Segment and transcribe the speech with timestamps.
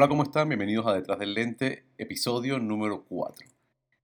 [0.00, 0.48] Hola, ¿cómo están?
[0.48, 3.44] Bienvenidos a Detrás del Lente, episodio número 4.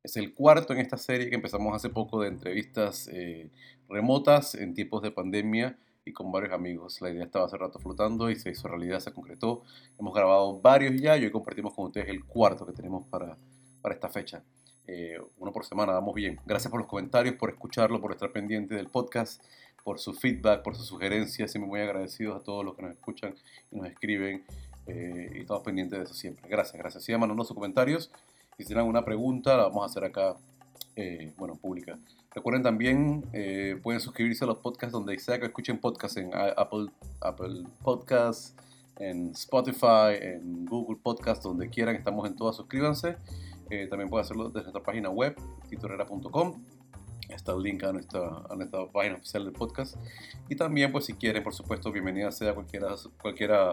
[0.03, 3.49] Es el cuarto en esta serie que empezamos hace poco de entrevistas eh,
[3.89, 7.01] remotas en tiempos de pandemia y con varios amigos.
[7.01, 9.63] La idea estaba hace rato flotando y se hizo realidad, se concretó.
[9.97, 13.39] Hemos grabado varios ya y hoy compartimos con ustedes el cuarto que tenemos para,
[13.81, 14.43] para esta fecha.
[14.89, 16.41] Eh, uno por semana, vamos bien.
[16.45, 19.45] Gracias por los comentarios, por escucharlo, por estar pendiente del podcast,
[19.85, 21.53] por su feedback, por sus sugerencias.
[21.53, 23.37] Siempre muy agradecidos a todos los que nos escuchan
[23.71, 24.45] y nos escriben
[24.87, 26.49] eh, y estamos pendientes de eso siempre.
[26.49, 27.05] Gracias, gracias.
[27.05, 28.11] Sigan mandando sus comentarios.
[28.57, 30.37] Si tienen alguna pregunta, la vamos a hacer acá,
[30.97, 31.99] eh, bueno, pública.
[32.35, 36.89] Recuerden también, eh, pueden suscribirse a los podcasts donde sea que escuchen podcasts en Apple,
[37.21, 38.55] Apple Podcasts,
[38.99, 43.17] en Spotify, en Google Podcasts, donde quieran, estamos en todas, suscríbanse.
[43.89, 45.37] también pueden hacerlo desde nuestra página web,
[45.69, 46.74] titorera.com
[47.35, 49.97] está el link a nuestra, a nuestra página oficial del podcast.
[50.49, 53.73] Y también, pues si quieren, por supuesto, bienvenida sea cualquiera, cualquiera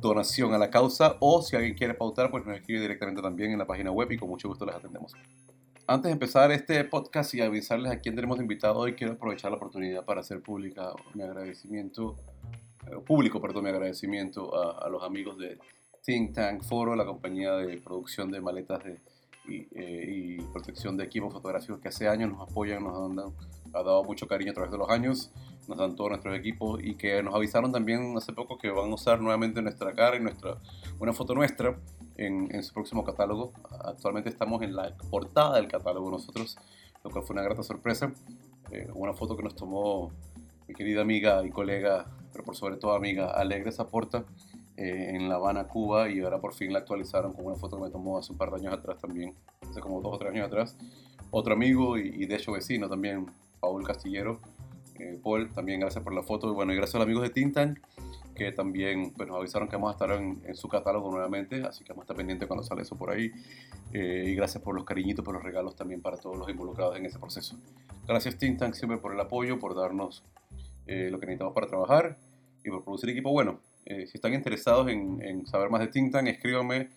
[0.00, 3.58] donación a la causa o si alguien quiere pautar, pues nos escribe directamente también en
[3.58, 5.12] la página web y con mucho gusto les atendemos.
[5.86, 9.56] Antes de empezar este podcast y avisarles a quién tenemos invitado hoy, quiero aprovechar la
[9.56, 12.16] oportunidad para hacer pública mi agradecimiento,
[12.86, 15.58] eh, público, perdón, mi agradecimiento a, a los amigos de
[16.04, 19.00] Think Tank Foro, la compañía de producción de maletas de
[19.48, 23.18] eh, y, protección de equipos fotográficos que hace años nos apoyan, nos han,
[23.72, 25.30] ha dado mucho cariño a través de los años,
[25.66, 28.94] nos dan todos nuestros equipos y que nos avisaron también hace poco que van a
[28.94, 30.58] usar nuevamente nuestra cara y nuestra,
[30.98, 31.76] una foto nuestra
[32.16, 33.52] en, en su próximo catálogo.
[33.84, 36.58] Actualmente estamos en la portada del catálogo nosotros,
[37.02, 38.12] lo cual fue una grata sorpresa.
[38.72, 40.10] Eh, una foto que nos tomó
[40.66, 44.24] mi querida amiga y colega, pero por sobre todo amiga, Alegre Zaporta,
[44.76, 47.84] eh, en La Habana, Cuba, y ahora por fin la actualizaron con una foto que
[47.84, 49.34] me tomó hace un par de años atrás también,
[49.68, 50.76] hace como dos o tres años atrás.
[51.30, 53.26] Otro amigo y, de hecho vecino también,
[53.60, 54.40] Paul Castillero.
[54.98, 56.50] Eh, Paul, también gracias por la foto.
[56.50, 57.80] Y bueno, y gracias a los amigos de Tintan,
[58.34, 61.92] que también pues, nos avisaron que vamos a estar en, su catálogo nuevamente, así que
[61.92, 63.30] vamos a estar pendientes cuando sale eso por ahí.
[63.92, 67.06] Eh, y gracias por los cariñitos, por los regalos también para todos los involucrados en
[67.06, 67.58] ese proceso.
[68.06, 70.24] Gracias Tintan siempre por el apoyo, por darnos
[70.84, 72.18] lo que necesitamos para trabajar
[72.64, 73.60] y por producir equipo bueno.
[73.84, 76.90] Eh, si están interesados en, saber más de Think Tank, escríbanme.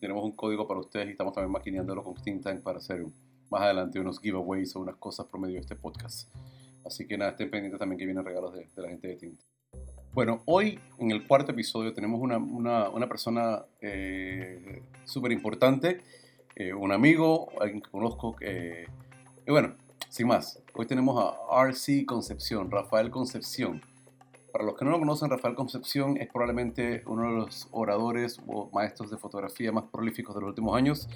[0.00, 3.04] Tenemos un código para ustedes y estamos también maquineándolo con Think Tank para hacer
[3.50, 6.28] más adelante unos giveaways o unas cosas por medio de este podcast.
[6.84, 9.84] Así que nada, estén pendientes también que vienen regalos de, la gente de Think Tank.
[10.12, 16.02] Bueno, hoy en el cuarto episodio tenemos una, una, una persona eh, súper importante,
[16.54, 18.36] eh, un amigo, alguien que conozco.
[18.40, 19.74] y bueno,
[20.08, 21.20] sin más, hoy tenemos
[21.50, 23.82] a RC Concepción, Rafael Concepción.
[24.54, 28.70] Para los que no lo conocen, Rafael Concepción es probablemente uno de los oradores o
[28.72, 31.08] maestros de fotografía más prolíficos de los últimos años.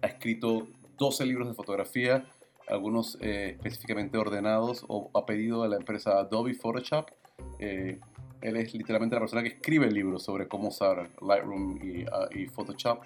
[0.00, 2.24] Ha escrito 12 libros de fotografía,
[2.66, 7.10] algunos eh, específicamente ordenados o a pedido de la empresa Adobe Photoshop.
[7.58, 8.00] Eh,
[8.40, 13.02] él es literalmente la persona que escribe libros sobre cómo usar Lightroom y, ah, Photoshop.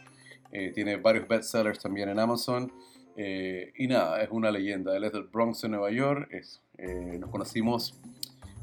[0.52, 2.72] Eh, tiene varios bestsellers también en Amazon.
[3.16, 4.96] y nada, es una leyenda.
[4.96, 6.30] Él es del Bronx, en Nueva York.
[7.18, 8.00] Nos conocimos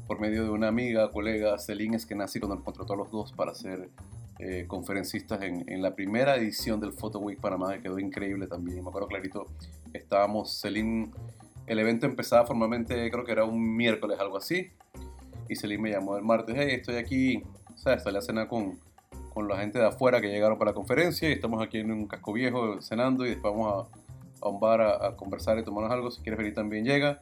[0.08, 3.54] por medio de una amiga, colega, Celine Eskenazi, cuando nos contrató a los dos para
[3.54, 3.90] ser
[4.38, 8.82] eh, conferencistas en, en, la primera edición del Photo Week Panamá, que quedó increíble también.
[8.82, 9.46] Me acuerdo clarito,
[9.92, 11.10] estábamos, Celine,
[11.66, 14.70] el evento empezaba formalmente, creo que era un miércoles, algo así,
[15.46, 17.42] y Celine me llamó el martes, hey, estoy aquí,
[17.76, 18.02] ¿sabes?
[18.02, 18.78] Salí a cenar con,
[19.34, 22.06] con la gente de afuera que llegaron para la conferencia y estamos aquí en un
[22.06, 23.86] casco viejo cenando y después vamos
[24.40, 27.20] a, a un bar a, a conversar y tomarnos algo, si quieres venir también llega.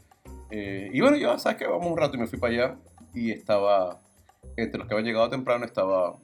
[0.50, 2.78] Eh, y bueno, yo, ¿sabes que Vamos un rato y me fui para allá
[3.14, 4.00] y estaba,
[4.56, 6.16] entre los que habían llegado temprano estaba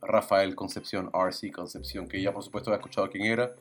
[0.00, 3.52] Rafael Concepción, RC Concepción, que ya por supuesto había escuchado quién era,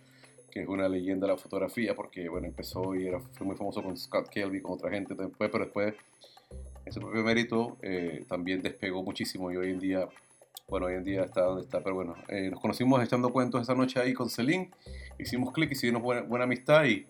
[0.50, 3.84] que es una leyenda de la fotografía, porque bueno, empezó y era, fue muy famoso
[3.84, 5.94] con Scott Kelby, con otra gente después, pero después
[6.86, 10.08] ese propio mérito eh, también despegó muchísimo y hoy en día,
[10.68, 13.76] bueno, hoy en día está donde está, pero bueno, eh, nos conocimos echando cuentos esa
[13.76, 14.72] noche ahí con Celine,
[15.20, 17.06] hicimos clic, hicimos buena, buena amistad y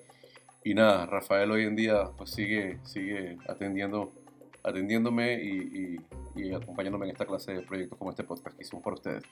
[0.64, 4.14] y nada, Rafael hoy en día pues sigue, sigue atendiendo,
[4.64, 5.98] atendiéndome y,
[6.54, 9.24] acompañándome en esta clase de proyectos como este podcast que hicimos para ustedes.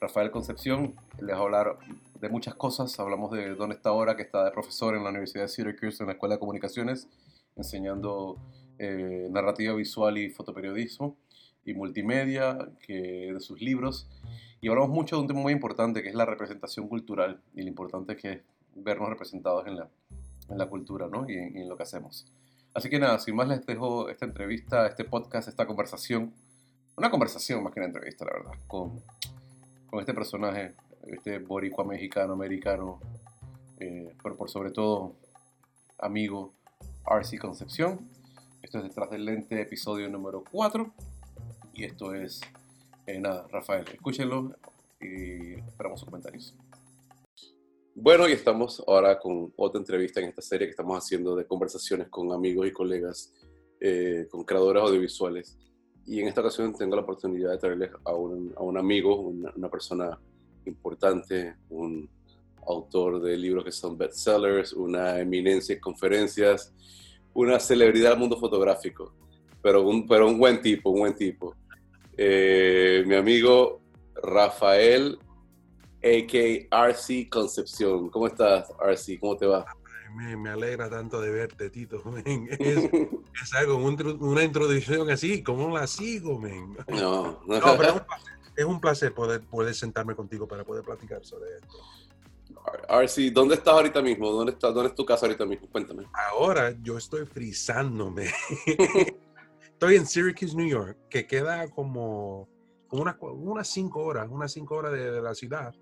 [0.00, 1.78] Rafael Concepción les va a hablar
[2.20, 2.98] de muchas cosas.
[3.00, 6.08] Hablamos de dónde está ahora, que está de profesor en la Universidad de Syracuse, en
[6.08, 7.08] la Escuela de Comunicaciones,
[7.56, 8.36] enseñando
[8.78, 11.16] eh, narrativa visual y fotoperiodismo
[11.64, 14.08] y multimedia, que de sus libros.
[14.60, 17.68] Y hablamos mucho de un tema muy importante, que es la representación cultural y lo
[17.68, 18.40] importante que es
[18.74, 19.88] vernos representados en la,
[20.48, 21.28] en la cultura ¿no?
[21.28, 22.26] y, en, lo que hacemos.
[22.74, 26.32] Así que nada, sin más les dejo esta entrevista, este podcast, esta conversación,
[26.96, 29.02] una conversación más que una entrevista, la verdad, con,
[29.88, 30.74] con este personaje,
[31.06, 33.00] este boricua mexicano, americano,
[33.78, 35.14] eh, pero por sobre todo
[35.98, 36.52] amigo
[37.06, 38.08] RC Concepción.
[38.62, 40.92] Esto es Detrás del Lente, episodio número 4.
[41.74, 42.40] Y esto es,
[43.06, 44.54] eh, nada, Rafael, escúchenlo
[45.00, 46.54] y esperamos sus comentarios.
[47.98, 52.08] Bueno, y estamos ahora con otra entrevista en esta serie que estamos haciendo de conversaciones
[52.08, 53.32] con amigos y colegas,
[53.80, 55.56] eh, con creadores audiovisuales.
[56.04, 60.20] Y en esta ocasión tengo la oportunidad de traerles a un, amigo, una, una, persona
[60.66, 62.06] importante, un
[62.66, 66.74] autor de libros que son bestsellers, una eminencia en conferencias,
[67.32, 69.14] una celebridad del mundo fotográfico,
[69.62, 71.56] pero un, pero un buen tipo, un buen tipo.
[72.14, 73.80] Eh, mi amigo
[74.22, 75.18] Rafael,
[76.06, 76.88] a.k.a.
[76.88, 78.10] RC Concepción.
[78.10, 79.18] ¿Cómo estás, RC?
[79.18, 79.66] ¿Cómo te va?
[80.14, 82.02] Me, me, alegra tanto de verte, Tito.
[82.24, 82.90] Es,
[83.42, 86.76] es algo, una introducción así, ¿cómo la sigo, men?
[86.88, 87.60] No, no.
[87.60, 88.06] no pero
[88.56, 91.76] es un placer poder, poder sentarme contigo para poder platicar sobre esto.
[92.88, 94.30] RC, ¿dónde estás ahorita mismo?
[94.30, 95.68] ¿Dónde, está, ¿Dónde es tu casa ahorita mismo?
[95.68, 96.04] Cuéntame.
[96.12, 98.30] Ahora yo estoy frizándome.
[99.62, 102.48] estoy en Syracuse, New York, que queda como,
[102.88, 105.74] como unas, unas cinco horas, unas cinco horas de, de, la ciudad,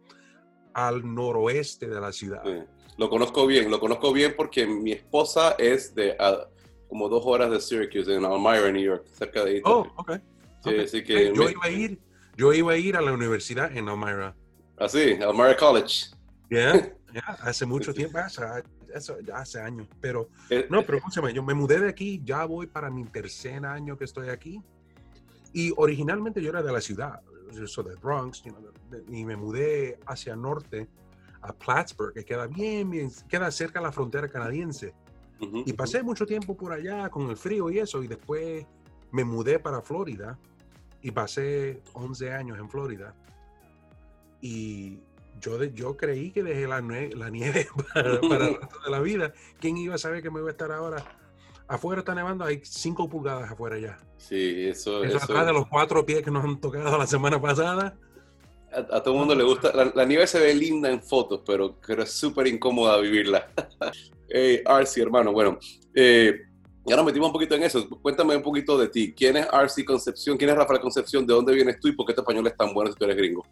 [0.72, 2.42] al noroeste de la ciudad.
[2.44, 2.62] Sí.
[2.96, 6.48] Lo conozco bien, lo conozco bien porque mi esposa es de uh,
[6.88, 9.62] como dos horas de Syracuse, en Elmira, New York, cerca de ahí.
[9.64, 10.12] Oh, ok.
[10.12, 10.20] Sí,
[10.70, 10.80] okay.
[10.80, 11.50] Así que yo, me...
[11.50, 11.98] iba a ir,
[12.36, 14.36] yo iba a ir a la universidad en Elmira.
[14.78, 16.06] Ah, sí, Elmira College.
[16.50, 18.42] Yeah, yeah, hace mucho tiempo, hace,
[19.32, 22.90] hace años, pero Eh, no, pero escúchame, yo me mudé de aquí, ya voy para
[22.90, 24.62] mi tercer año que estoy aquí,
[25.54, 27.22] y originalmente yo era de la ciudad,
[27.52, 28.70] yo soy de Bronx, you know,
[29.08, 30.88] y me mudé hacia norte,
[31.40, 34.92] a Plattsburgh, que queda bien, bien, queda cerca de la frontera canadiense,
[35.40, 38.66] uh -huh, y pasé mucho tiempo por allá con el frío y eso, y después
[39.12, 40.38] me mudé para Florida,
[41.00, 43.14] y pasé 11 años en Florida,
[44.40, 44.98] y
[45.40, 49.00] yo, de, yo creí que dejé la, la nieve para, para, el resto de la
[49.00, 49.32] vida.
[49.60, 51.04] ¿Quién iba a saber que me iba a estar ahora?
[51.66, 53.98] Afuera está nevando, hay 5 pulgadas afuera ya.
[54.18, 55.16] Sí, eso, eso.
[55.16, 57.96] eso atrás de los cuatro pies que nos han tocado la semana pasada.
[58.72, 59.72] A, a todo el mundo le gusta.
[59.74, 63.50] La, la, nieve se ve linda en fotos, pero, pero es súper incómoda vivirla.
[64.28, 65.58] hey, Arcy, hermano, bueno.
[65.94, 66.40] Eh,
[66.86, 67.88] ya nos metimos un poquito en eso.
[67.88, 69.14] Cuéntame un poquito de ti.
[69.14, 70.36] ¿Quién es Arcy Concepción?
[70.36, 71.26] ¿Quién es Rafael Concepción?
[71.26, 73.16] ¿De dónde vienes tú y por qué tu español es tan bueno si tú eres
[73.16, 73.46] gringo?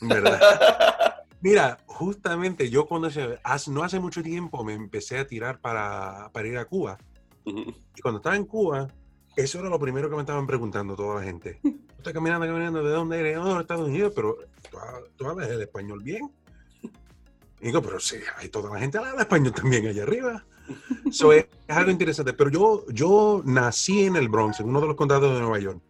[0.00, 0.40] ¿Verdad?
[1.40, 3.08] Mira, justamente yo cuando
[3.44, 6.98] hace, no hace mucho tiempo me empecé a tirar para, para ir a Cuba.
[7.46, 7.74] Uh -huh.
[7.96, 8.88] Y cuando estaba en Cuba,
[9.36, 11.60] eso era lo primero que me estaban preguntando toda la gente.
[11.96, 13.38] Estoy caminando, caminando, ¿de dónde eres?
[13.38, 14.36] Oh, Estados Unidos, pero
[14.70, 14.78] ¿tú,
[15.16, 16.30] tú hablas el español bien?
[17.60, 20.44] Y digo, pero sí, hay toda la gente habla español también allá arriba.
[21.10, 22.32] So, es, es, algo interesante.
[22.32, 25.80] Pero yo, yo nací en el Bronx, en uno de los condados de Nueva York.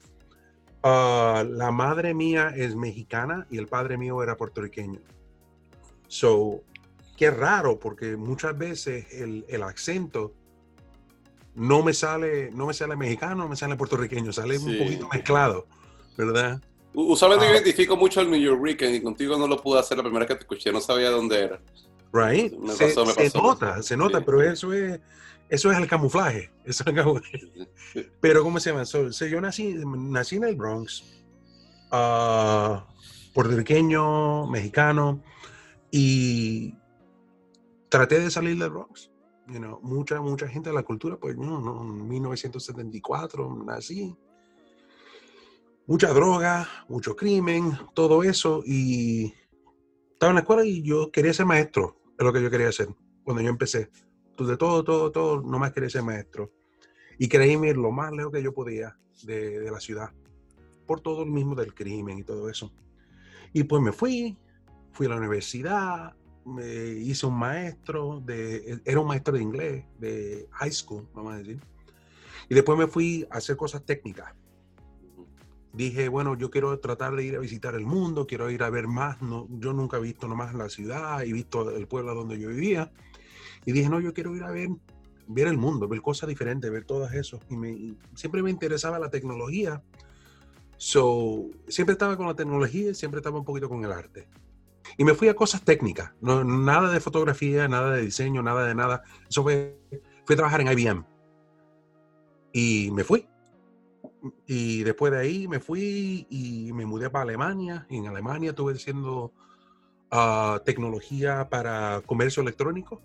[0.82, 5.00] Uh, la madre mía es mexicana y el padre mío era puertorriqueño.
[6.06, 6.62] So,
[7.17, 10.32] qué raro, porque muchas veces el, el, acento
[11.56, 14.67] no me sale, no me sale mexicano, no me sale puertorriqueño, sale sí.
[14.67, 15.67] un poquito mezclado,
[16.17, 16.61] ¿verdad?
[16.94, 20.20] Usualmente yo identifico mucho al New Yorker y contigo no lo pude hacer la primera
[20.20, 21.61] vez que te escuché, no sabía dónde era.
[22.12, 22.55] Right.
[22.56, 23.43] Me se, pasó, me se pasó.
[23.43, 24.25] nota, se nota, Sí.
[24.25, 25.00] pero eso es,
[25.49, 26.50] eso es el camuflaje.
[26.64, 27.41] Eso es el camuflaje.
[28.20, 28.85] Pero, ¿cómo se llama?
[28.87, 31.03] So, so yo nací, nací en el Bronx,
[31.93, 32.79] uh,
[33.35, 35.23] puertorriqueño, mexicano,
[35.91, 36.75] y
[37.91, 39.11] traté de salir del Bronx.
[39.48, 44.16] You mucha, mucha gente de la cultura, pues, no, no, en 1974 nací.
[45.87, 49.32] Mucha droga, mucho crimen, todo eso, y
[50.12, 52.88] estaba en la escuela y yo quería ser maestro, es lo que yo quería hacer
[53.22, 53.91] cuando yo empecé.
[54.36, 56.53] De todo, todo, todo, nomás quería ser maestro.
[57.19, 60.10] Y quería irme lo más lejos que yo podía de, de la ciudad,
[60.86, 62.72] por todo el mismo del crimen y todo eso.
[63.53, 64.36] Y pues me fui,
[64.91, 70.48] fui a la universidad, me hice un maestro, de, era un maestro de inglés, de
[70.53, 71.60] high school, vamos a decir.
[72.48, 74.32] Y después me fui a hacer cosas técnicas.
[75.72, 78.86] Dije, bueno, yo quiero tratar de ir a visitar el mundo, quiero ir a ver
[78.86, 79.20] más.
[79.20, 82.93] No, yo nunca he visto nomás la ciudad, he visto el pueblo donde yo vivía.
[83.65, 84.70] Y dije, no, yo quiero ir a ver,
[85.26, 87.41] ver el mundo, ver cosas diferentes, ver todo eso.
[87.50, 89.82] Y, me, y siempre me interesaba la tecnología.
[90.79, 94.29] So, siempre estaba con la tecnología, siempre estaba un poquito con el arte.
[94.96, 98.74] Y me fui a cosas técnicas, no, nada de fotografía, nada de diseño, nada de
[98.74, 99.02] nada.
[99.28, 99.78] Eso fue,
[100.24, 101.05] fui a trabajar en IBM.
[102.52, 103.26] Y me fui.
[104.46, 107.86] Y después de ahí me fui y me mudé para Alemania.
[107.90, 109.32] Y en Alemania estuve haciendo
[110.12, 113.00] uh, tecnología para comercio electrónico.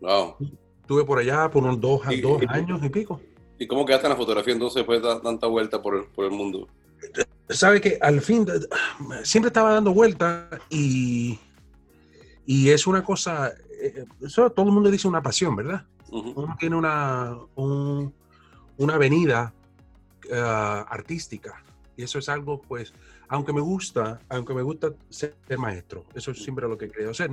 [0.00, 0.36] Wow.
[0.82, 3.20] Estuve por allá por unos dos, Y- dos y- años y pico.
[3.58, 6.30] ¿Y cómo quedaste en la fotografía entonces después de tanta vuelta por el, por el
[6.30, 6.66] mundo?
[7.48, 8.46] Sabe que al fin
[9.24, 11.38] siempre estaba dando vueltas y,
[12.46, 15.84] y es una cosa, eh, eso todo el mundo dice una pasión, ¿verdad?
[16.10, 16.32] Ujú.
[16.40, 18.12] Uno tiene una, un-
[18.78, 19.52] una avenida
[20.32, 21.62] ah, artística
[21.96, 22.92] y eso es algo, pues,
[23.28, 27.30] aunque me gusta, aunque me gusta ser maestro, eso es siempre lo que querido hacer,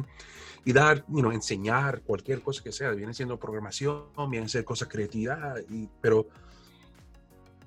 [0.65, 4.89] y dar, you know, enseñar cualquier cosa que sea, viene siendo programación, viene siendo cosas
[4.89, 6.27] creatividad, y, pero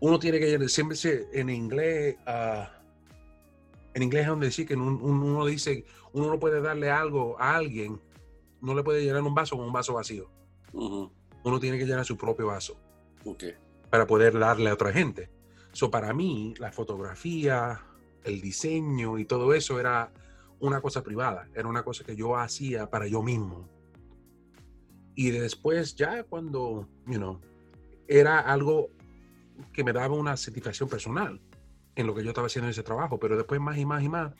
[0.00, 0.97] uno tiene que siempre
[1.33, 2.71] en inglés, ah,
[3.95, 7.57] en inglés es donde decir que uno, uno dice, uno no puede darle algo a
[7.57, 8.00] alguien,
[8.61, 10.30] no le puede llenar un vaso con un vaso vacío.
[10.73, 12.78] Uno tiene que llenar su propio vaso
[13.90, 15.30] para poder darle a otra gente.
[15.73, 17.85] So, para mí, la fotografía,
[18.25, 20.12] el diseño y todo eso era
[20.59, 23.69] una cosa privada, era una cosa que yo hacía para yo mismo.
[25.14, 27.40] Y después ya cuando, you know,
[28.09, 28.90] era algo
[29.73, 31.40] que me daba una satisfacción personal
[31.97, 34.09] en lo que yo estaba haciendo en ese trabajo, pero después más y más y
[34.09, 34.33] más,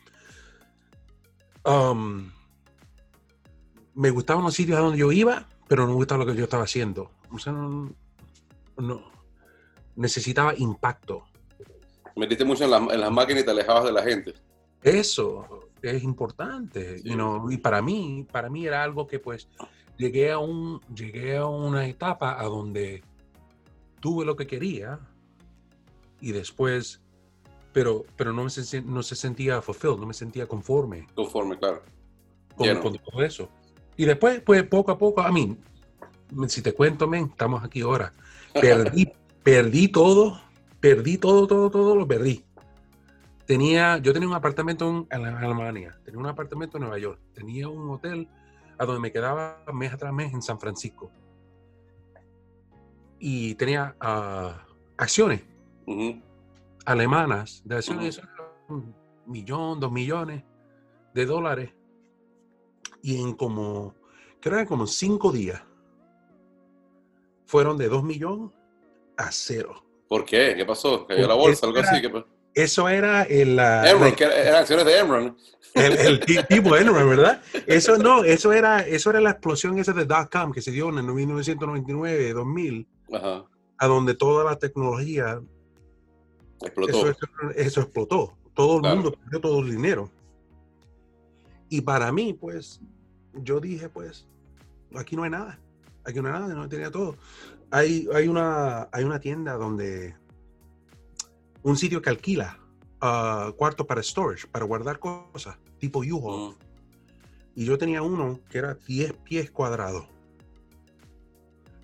[1.65, 2.29] um,
[3.93, 6.45] me gustaban los sitios a donde yo iba, pero no me gustaba lo que yo
[6.45, 7.11] estaba haciendo.
[7.31, 9.11] O sea, no,
[9.95, 11.23] necesitaba impacto.
[12.15, 14.33] Metiste mucho en, las máquinas y te alejabas de la gente.
[14.83, 19.47] Eso es importante, y para mí, para mí era algo que pues
[19.97, 23.03] llegué a un, llegué a una etapa a donde
[23.99, 24.99] tuve lo que quería
[26.21, 27.01] y después,
[27.73, 31.07] pero, pero no, me, no se sentía fulfilled, no me sentía conforme.
[31.15, 31.81] Conforme, claro.
[32.55, 33.49] Con, todo eso.
[33.97, 35.57] Y después, pues poco a poco, a mí,
[36.47, 38.13] si te cuento, men, estamos aquí ahora.
[38.53, 39.11] Perdí,
[39.43, 40.39] perdí todo,
[40.79, 42.45] perdí todo, todo, todo, lo perdí.
[43.47, 47.89] Tenía, yo tenía un apartamento en, Alemania, tenía un apartamento en Nueva York, tenía un
[47.89, 48.29] hotel
[48.77, 51.11] a donde me quedaba mes tras mes en San Francisco.
[53.19, 54.65] Y tenía ah,
[54.97, 55.50] acciones
[56.85, 58.21] alemanas, de acciones,
[58.69, 58.95] un
[59.25, 60.43] millón, dos millones
[61.13, 61.71] de dólares.
[63.01, 63.95] Y en como,
[64.39, 65.61] creo que como cinco días,
[67.45, 68.51] fueron de dos millones
[69.17, 69.83] a cero.
[70.07, 70.53] ¿Por qué?
[70.55, 71.05] ¿Qué pasó?
[71.05, 71.65] ¿Cayó la bolsa?
[71.65, 72.01] Algo así.
[72.53, 73.57] Eso era el...
[73.59, 75.37] Enron, que eran acciones de Enron.
[75.73, 76.19] El,
[76.49, 77.41] tipo Enron, ¿verdad?
[77.65, 80.97] Eso no, eso era, eso era la explosión esa de dot-com que se dio en
[80.97, 82.87] el 1999, 2000,
[83.77, 85.41] a donde toda la tecnología
[86.61, 87.15] Explotó.
[87.55, 88.33] Eso, explotó.
[88.53, 90.09] Todo el mundo perdió todo el dinero.
[91.69, 92.81] Y para mí, pues,
[93.33, 94.27] yo dije, pues,
[94.95, 95.59] aquí no hay nada.
[96.03, 97.15] Aquí no hay nada, no tenía todo.
[97.69, 100.15] Hay, hay, una, hay una tienda donde,
[101.63, 102.59] un sitio que alquila
[103.01, 106.55] uh, cuartos para storage, para guardar cosas, tipo u
[107.55, 110.07] Y yo tenía uno que era 10 pies cuadrados.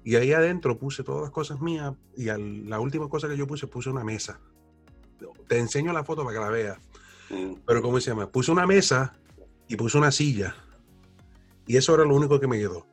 [0.04, 3.68] Y ahí adentro puse todas las cosas mías y la última cosa que yo puse,
[3.68, 4.40] puse una mesa
[5.48, 6.78] te enseño la foto para que la veas.
[7.30, 7.56] Mm.
[7.66, 8.30] Pero, ¿cómo se llama?
[8.30, 9.14] Puse una mesa
[9.68, 10.56] y puse una silla.
[11.66, 12.86] Y eso era lo único que me quedó.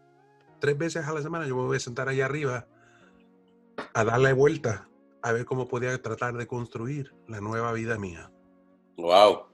[0.61, 2.67] Tres veces a la semana yo me voy a sentar allá arriba
[3.93, 4.89] a darle vuelta
[5.23, 8.31] a ver cómo podía tratar de construir la nueva vida mía.
[8.97, 9.45] Wow.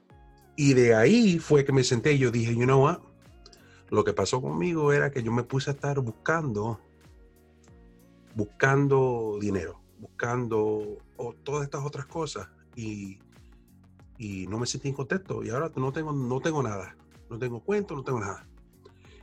[0.55, 2.99] Y de ahí fue que me senté y yo dije, you know what?
[3.89, 6.79] Lo que pasó conmigo era que yo me puse a estar buscando,
[8.35, 10.97] buscando dinero, buscando
[11.43, 13.19] todas estas otras cosas y,
[14.17, 15.43] y no me sentí contento.
[15.43, 16.95] Y ahora no tengo, no tengo nada.
[17.29, 18.47] No tengo cuento, no tengo nada.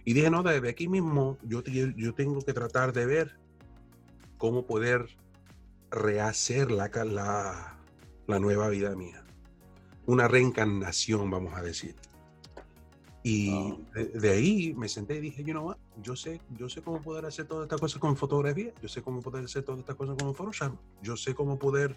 [0.05, 3.39] Y dije, no, desde aquí mismo yo, yo tengo que tratar de ver
[4.39, 5.07] cómo poder
[5.91, 7.79] rehacer la, la,
[8.27, 9.25] la nueva vida mía.
[10.07, 11.95] Una reencarnación, vamos a decir.
[13.23, 13.75] Y
[14.15, 15.77] de, ahí me senté y dije, you know what?
[16.03, 19.21] yo sé, yo sé cómo poder hacer todas estas cosas con fotografía, yo sé cómo
[19.21, 21.97] poder hacer todas estas cosas con Photoshop, yo sé cómo poder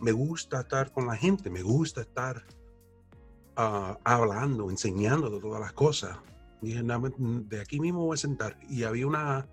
[0.00, 2.44] me gusta estar con la gente, me gusta estar
[3.56, 6.18] ah, hablando, enseñando de todas las cosas.
[6.60, 8.58] Dije, de aquí mismo voy a sentar.
[8.68, 9.46] Y había una,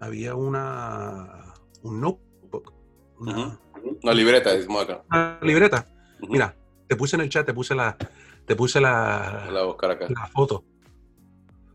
[0.00, 2.72] había una, un notebook.
[3.18, 5.02] Una, libreta, acá.
[5.10, 5.86] Una libreta.
[6.28, 6.54] Mira,
[6.86, 7.96] te puse en el chat, te puse la,
[8.46, 10.64] te puse la, la, la foto.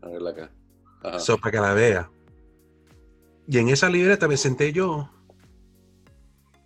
[0.02, 0.50] A verla acá.
[1.40, 2.10] para que la vea.
[3.46, 5.10] Y en esa libreta me senté yo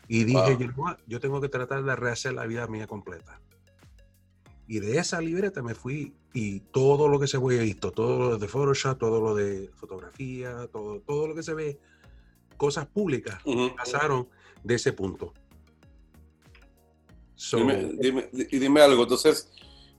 [0.09, 0.71] y dije,
[1.07, 3.41] yo, tengo que tratar de rehacer la vida mía completa.
[4.67, 8.39] Y de esa libreta me fui y todo lo que se ve visto, todo lo
[8.39, 11.79] de Photoshop, todo lo de fotografía, todo, todo lo que se ve,
[12.57, 13.43] cosas públicas,
[13.77, 14.29] pasaron
[14.65, 15.33] de ese punto.
[17.99, 19.51] dime, y dime algo, entonces,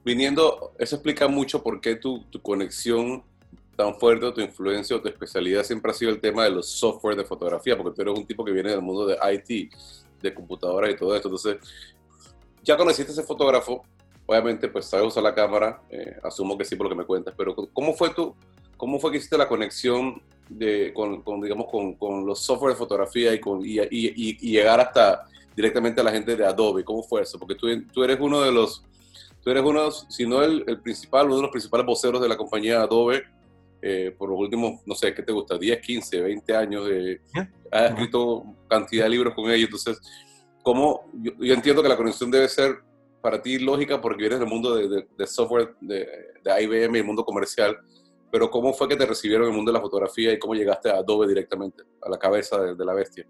[0.03, 3.23] viniendo, eso explica mucho por qué tu, tu conexión
[3.79, 7.15] tan fuerte, tu influencia o tu especialidad siempre ha sido el tema de los software
[7.15, 9.71] de fotografía, porque tú eres un tipo que viene del mundo de IT,
[10.21, 11.29] de computadoras y todo esto.
[11.29, 11.59] Entonces,
[12.61, 13.85] ya conociste a ese fotógrafo,
[14.25, 17.33] obviamente, pues sabes usar la cámara, eh, asumo que sí por lo que me cuentas,
[17.37, 18.35] pero ¿cómo fue tú,
[18.75, 23.33] cómo fue que hiciste la conexión de, con, digamos, con, con, los software de fotografía
[23.33, 26.83] y, con, y, llegar hasta directamente a la gente de Adobe.
[26.83, 27.39] ¿Cómo fue eso?
[27.39, 28.83] Porque tú, tú eres uno de los,
[29.41, 32.81] tú eres uno, si no el, principal, uno de los principales voceros de la compañía
[32.81, 33.38] Adobe
[33.81, 35.57] eh, por los últimos, no sé, ¿qué te gusta?
[35.57, 36.87] 10, 15, 20 años.
[36.91, 37.21] Eh,
[37.71, 39.69] has escrito cantidad de libros con ellos.
[39.69, 39.99] Entonces,
[40.63, 41.09] ¿cómo?
[41.13, 42.79] Yo, yo, entiendo que la conexión debe ser
[43.21, 46.07] para ti lógica porque vienes del mundo de, de, de software de,
[46.43, 47.77] de IBM y el mundo comercial
[48.31, 50.89] pero ¿cómo fue que te recibieron en el mundo de la fotografía y cómo llegaste
[50.89, 53.27] a Adobe directamente, a la cabeza de, de la bestia?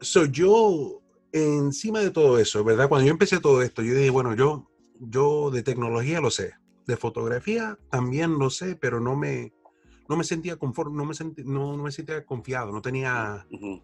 [0.00, 1.00] So, yo,
[1.32, 2.88] encima de todo eso, ¿verdad?
[2.88, 6.54] Cuando yo empecé todo esto, yo dije, bueno, yo, yo de tecnología lo sé,
[6.86, 9.52] de fotografía también lo sé, pero no me,
[10.10, 13.56] no me sentía conforme, no me, sentí, no, no me sentía confiado, no tenía uh
[13.56, 13.82] -huh.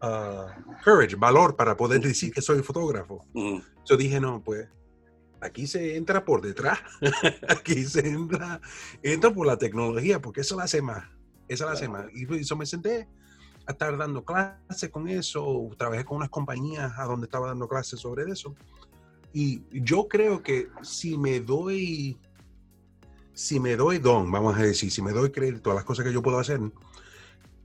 [0.00, 3.26] uh, courage, valor para poder decir que soy fotógrafo.
[3.34, 3.64] Uh -huh.
[3.84, 4.68] Yo dije, no, pues
[5.40, 6.78] aquí se entra por detrás,
[7.48, 8.60] aquí se entra,
[9.02, 11.04] entra por la tecnología, porque eso la hace más,
[11.48, 12.06] eso la hace más.
[12.14, 13.08] Y eso me senté
[13.66, 17.98] a estar dando clases con eso, trabajé con unas compañías a donde estaba dando clases
[17.98, 18.54] sobre eso.
[19.32, 22.16] Y yo creo que si me doy,
[23.40, 26.12] si me doy don, vamos a decir, si me doy crédito a las cosas que
[26.12, 26.60] yo puedo hacer,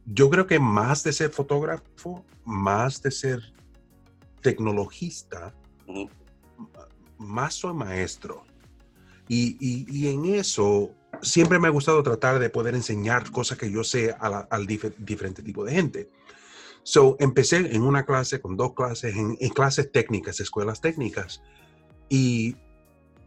[0.06, 3.42] yo creo que más de ser fotógrafo, más de ser
[4.42, 5.54] tecnologista,
[5.88, 6.10] uh -huh
[7.18, 8.44] más soy maestro.
[9.28, 10.92] Y, y, y, en eso
[11.22, 15.42] siempre me ha gustado tratar de poder enseñar cosas que yo sé al dif diferente
[15.42, 16.10] tipo de gente.
[16.84, 21.42] So, empecé en una clase, con dos clases, en, en, clases técnicas, escuelas técnicas,
[22.08, 22.56] y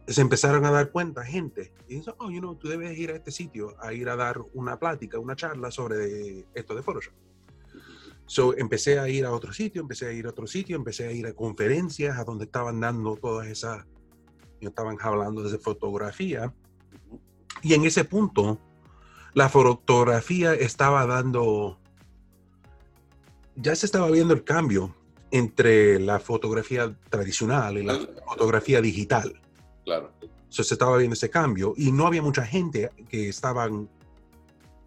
[0.09, 1.71] se empezaron a dar cuenta gente.
[1.87, 4.39] Y dice, oh, you know, tú debes ir a este sitio a ir a dar
[4.53, 7.13] una plática, una charla sobre esto de Photoshop.
[8.25, 11.11] So, empecé a ir a otro sitio, empecé a ir a otro sitio, empecé a
[11.11, 13.85] ir a conferencias a donde estaban dando todas esas,
[14.61, 16.53] estaban hablando de fotografía.
[17.61, 18.59] Y en ese punto,
[19.33, 21.79] la fotografía estaba dando,
[23.55, 24.95] ya se estaba viendo el cambio
[25.31, 29.39] entre la fotografía tradicional y la fotografía digital.
[29.89, 30.11] Claro.
[30.49, 33.89] So, se estaba viendo ese cambio y no había mucha gente que estaban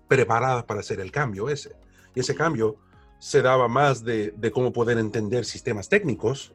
[0.06, 1.74] preparadas para hacer el cambio ese.
[2.14, 2.76] Y ese cambio
[3.18, 6.52] se daba más de, de, cómo poder entender sistemas técnicos,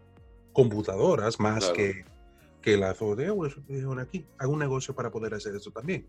[0.54, 1.74] computadoras, más claro.
[1.74, 2.06] que,
[2.62, 6.08] que la de, oh, aquí, hago un negocio para poder hacer eso también.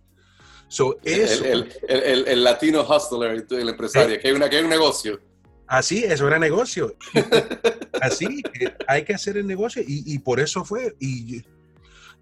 [0.69, 4.59] So, eso, el, el, el, el, latino hustler, el empresario, eh, que, hay una, que
[4.59, 5.21] hay un negocio.
[5.67, 6.95] Así, eso era negocio.
[8.01, 8.43] así,
[8.87, 10.95] hay que hacer el negocio y, y por eso fue.
[11.01, 11.43] Y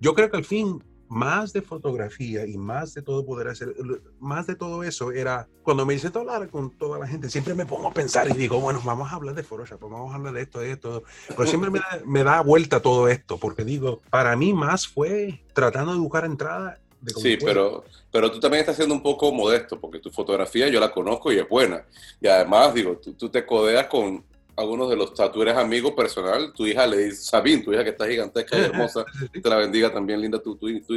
[0.00, 3.74] yo creo que al fin más de fotografía y más de todo poder hacer,
[4.18, 7.66] más de todo eso era, cuando me hice hablar con toda la gente, siempre me
[7.66, 10.42] pongo a pensar y digo, bueno, vamos a hablar de Photoshop, vamos a hablar de
[10.42, 14.36] esto, de esto, pero siempre me da, me da vuelta todo esto, porque digo, para
[14.36, 16.78] mí más fue tratando de buscar entrada.
[17.06, 20.90] Sí, pero, pero tú también estás siendo un poco modesto, porque tu fotografía yo la
[20.90, 21.84] conozco y es buena.
[22.20, 24.24] Y además, digo, tú, tú te codeas con
[24.56, 27.72] algunos de los, o sea, tú eres amigo personal, tu hija le dice, Sabine, tu
[27.72, 30.94] hija que está gigantesca y hermosa, te la bendiga también, linda, tu, tu, tu,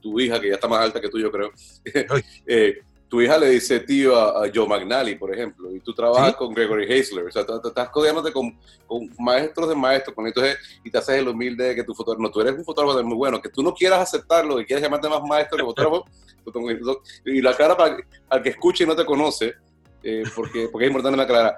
[0.00, 1.50] tu, hija que ya está más alta que tú, yo creo.
[2.46, 6.32] eh, tu hija le dice tío a, a, Joe McNally, por ejemplo, y tú trabajas
[6.32, 6.36] ¿Sí?
[6.36, 10.26] con Gregory Hazler, o sea, tú, tú estás codeándote con, con, maestros de maestros, con
[10.26, 13.02] entonces, y te haces el humilde de que tu fotógrafo, no, tú eres un fotógrafo
[13.02, 16.04] muy bueno, que tú no quieras aceptarlo, que quieres llamarte más maestro que fotógrafo,
[17.24, 17.96] y la cara para
[18.28, 19.54] al que escuche y no te conoce,
[20.02, 21.56] eh, porque, porque es importante me aclarar,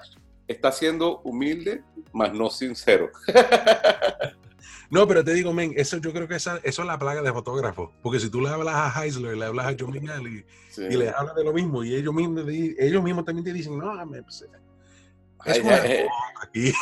[0.50, 1.82] está siendo humilde,
[2.12, 3.10] más no sincero.
[4.90, 7.32] No, pero te digo, men, eso yo creo que esa, eso es la plaga de
[7.32, 7.90] fotógrafos.
[8.02, 10.82] Porque si tú le hablas a Heisler, le hablas a John Miguel sí.
[10.82, 14.04] y le hablas de lo mismo, y ellos mismos, ellos mismos también te dicen, no,
[14.04, 14.48] me, pues, es
[15.44, 16.06] hey, hey,
[16.42, 16.72] aquí.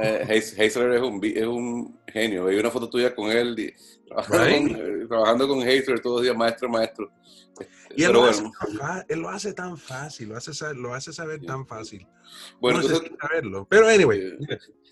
[0.00, 2.46] Eh, Heisler es un, es un genio.
[2.46, 3.74] Hay una foto tuya con él y,
[4.08, 4.98] trabajando, right.
[4.98, 7.10] con, trabajando con Heisler todos los días, maestro, maestro.
[7.96, 8.52] Y él lo, bueno.
[8.60, 12.06] hace él lo, hace tan fácil, lo hace, lo hace saber tan fácil.
[12.60, 13.66] Bueno, no entonces, saberlo.
[13.68, 14.36] Pero, anyway.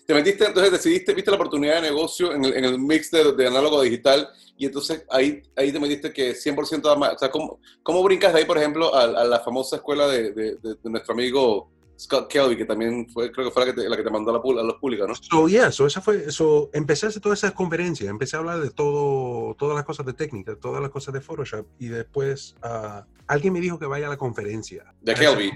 [0.05, 3.33] Te metiste, entonces decidiste, viste la oportunidad de negocio en el, en el mix de,
[3.33, 8.01] de, análogo digital y entonces ahí, ahí te metiste que 100% o sea, ¿cómo, ¿cómo,
[8.03, 11.69] brincas de ahí, por ejemplo, a, a la famosa escuela de, de, de, nuestro amigo
[11.99, 14.29] Scott Kelby, que también fue, creo que fue la que te, la que te mandó
[14.29, 15.15] a, la, a los públicos, ¿no?
[15.15, 18.59] So, yeah, so esa fue, so, empecé a hacer todas esas conferencias, empecé a hablar
[18.59, 23.01] de todo, todas las cosas de técnica, todas las cosas de Photoshop, y después uh,
[23.25, 24.93] alguien me dijo que vaya a la conferencia.
[25.01, 25.51] ¿De Kelby?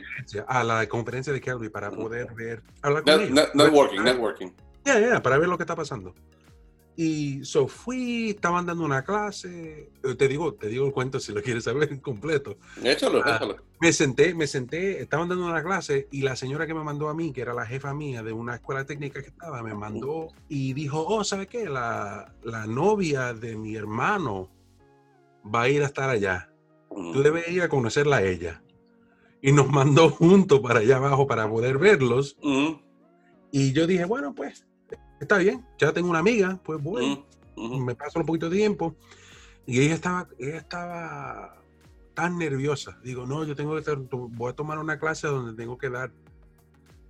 [0.47, 3.55] A la conferencia de Kelby para poder ver, hablar con net, ellos.
[3.55, 4.51] Networking, networking.
[4.83, 6.15] Yeah, yeah, para ver lo que está pasando.
[7.03, 11.33] Y so fui, estaban dando una clase, eh, te digo, te digo el cuento si
[11.33, 12.57] lo quieres saber completo.
[12.83, 13.55] Échalo, uh, échalo.
[13.79, 17.15] Me senté, me senté, estaban dando una clase y la señora que me mandó a
[17.15, 20.73] mí, que era la jefa mía de una escuela técnica que estaba, me mandó y
[20.73, 21.67] dijo, oh, ¿sabe qué?
[21.67, 24.51] La, la novia de mi hermano
[25.43, 26.51] va a ir a estar allá.
[26.91, 27.13] Mm.
[27.13, 28.61] Tú debes ir a conocerla a ella.
[29.41, 32.37] Y nos mandó juntos para allá abajo para poder verlos.
[32.43, 32.73] Mm.
[33.49, 34.67] Y yo dije, bueno, pues,
[35.21, 37.23] está bien, ya tengo una amiga, pues voy,
[37.55, 38.95] me paso un poquito de tiempo.
[39.65, 41.61] Y ella estaba, ella estaba
[42.13, 42.99] tan nerviosa.
[43.03, 46.11] Digo, no, yo tengo que, voy a tomar una clase donde tengo que dar,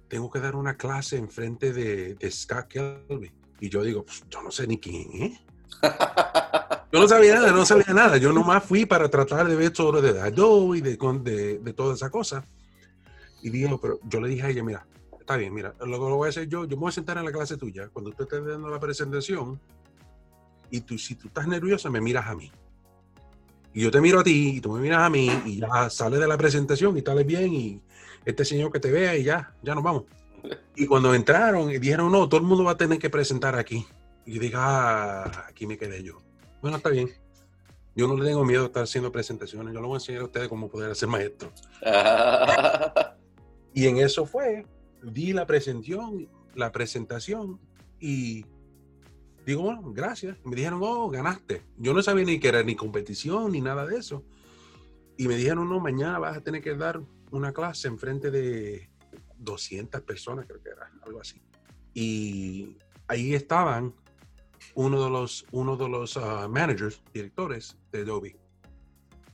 [0.10, 3.32] tengo que dar una clase enfrente de, de Scott Kelby.
[3.62, 5.39] Y yo digo, pues, yo no sé ni quién es.
[6.91, 8.17] Yo no sabía nada, no sabía nada.
[8.17, 11.93] Yo nomás fui para tratar de ver todo de Adobe y de, de, de toda
[11.93, 12.45] esa cosa.
[13.41, 14.86] Y digo, pero yo le dije a ella, mira,
[15.21, 17.17] está bien, mira, lo que lo voy a hacer yo, yo me voy a sentar
[17.17, 17.89] en la clase tuya.
[17.89, 19.60] Cuando tú estés dando la presentación
[20.69, 22.51] y tú, si tú estás nerviosa, me miras a mí.
[23.73, 26.19] Y yo te miro a ti y tú me miras a mí y ya sales
[26.19, 27.81] de la presentación y sales bien y
[28.25, 30.03] este señor que te vea y ya, ya nos vamos.
[30.75, 33.86] Y cuando entraron y dijeron, no, todo el mundo va a tener que presentar aquí.
[34.25, 36.21] Y yo dije, ah, aquí me quedé yo.
[36.62, 37.10] Bueno, está bien.
[37.95, 39.73] Yo no le tengo miedo a estar haciendo presentaciones.
[39.73, 41.51] Yo le voy a enseñar a ustedes cómo poder hacer maestro.
[43.73, 44.65] y en eso fue,
[45.02, 47.60] di la presentación, la presentación
[48.00, 48.46] y
[49.46, 50.38] digo, bueno, gracias.
[50.44, 51.64] Me dijeron, oh, ganaste.
[51.78, 54.24] Yo no sabía ni que era ni competición ni nada de eso.
[55.18, 58.90] Y me dijeron, no, mañana vas a tener que dar una clase en frente de
[59.38, 61.42] 200 personas, creo que era, algo así.
[61.94, 63.94] Y ahí estaban
[64.76, 68.36] uno de los, uno de los ah, managers, directores de Adobe.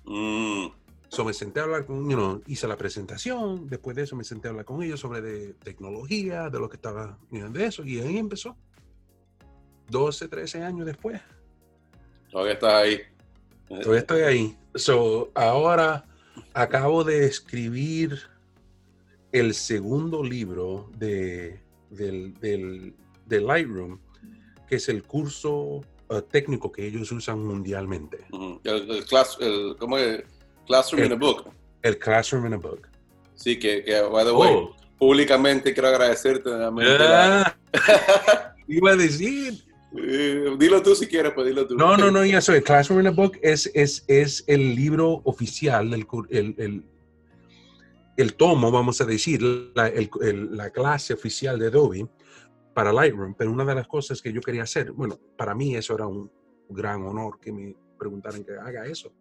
[0.06, 0.68] Mm.
[1.10, 4.48] So me senté a hablar con, you hice la presentación, después de eso me senté
[4.48, 8.18] a hablar con ellos sobre de tecnología, de lo que estaba, de eso, y ahí
[8.18, 8.58] empezó.
[9.90, 11.22] 12, 13 años después.
[12.30, 13.00] Todavía estás ahí.
[13.68, 14.58] Todavía estoy ahí.
[14.76, 16.06] So, ahora
[16.54, 18.20] acabo de escribir
[19.32, 22.94] el segundo libro de, del, del,
[23.26, 24.00] de Lightroom,
[24.68, 28.26] que es el curso uh, técnico que ellos usan mundialmente.
[28.64, 30.24] el, class, el, ¿cómo es?
[30.68, 31.50] Classroom in a Book.
[31.82, 32.88] El Classroom in a Book.
[33.36, 34.76] Sí, que, que by the way, oh.
[35.00, 36.50] públicamente quiero agradecerte.
[36.54, 37.56] Ah,
[38.68, 39.64] iba a decir.
[40.60, 41.76] Dilo tú si quieres, pues dilo tú.
[41.76, 42.62] No, no, no, ya soy.
[42.62, 46.84] Classroom in a Book es, es, es el libro oficial, el, el,
[48.18, 49.42] el, tomo, vamos a decir,
[49.74, 49.92] la,
[50.52, 52.08] la clase oficial de Adobe
[52.74, 53.34] para Lightroom.
[53.36, 56.30] Pero una de las cosas que yo quería hacer, bueno, para mí eso era un
[56.70, 59.14] gran honor que me preguntaran que haga eso.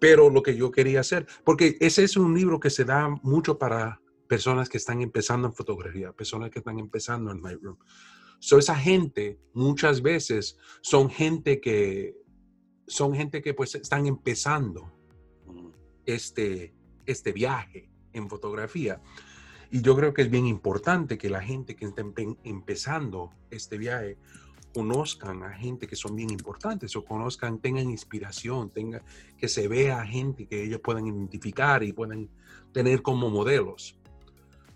[0.00, 3.58] Pero lo que yo quería hacer, porque ese es un libro que se da mucho
[3.58, 7.76] para personas que están empezando en fotografía, personas que están empezando en Lightroom.
[8.38, 12.14] So, esa gente muchas veces son gente que
[12.86, 14.92] son gente que pues están empezando
[16.06, 19.02] este, este viaje en fotografía.
[19.70, 22.02] Y yo creo que es bien importante que la gente que está
[22.44, 24.16] empezando este viaje
[24.78, 29.02] conozcan a gente que son bien importantes o conozcan, tengan inspiración, tenga,
[29.36, 32.28] que se vea gente que ellos puedan identificar y puedan
[32.72, 33.96] tener como modelos.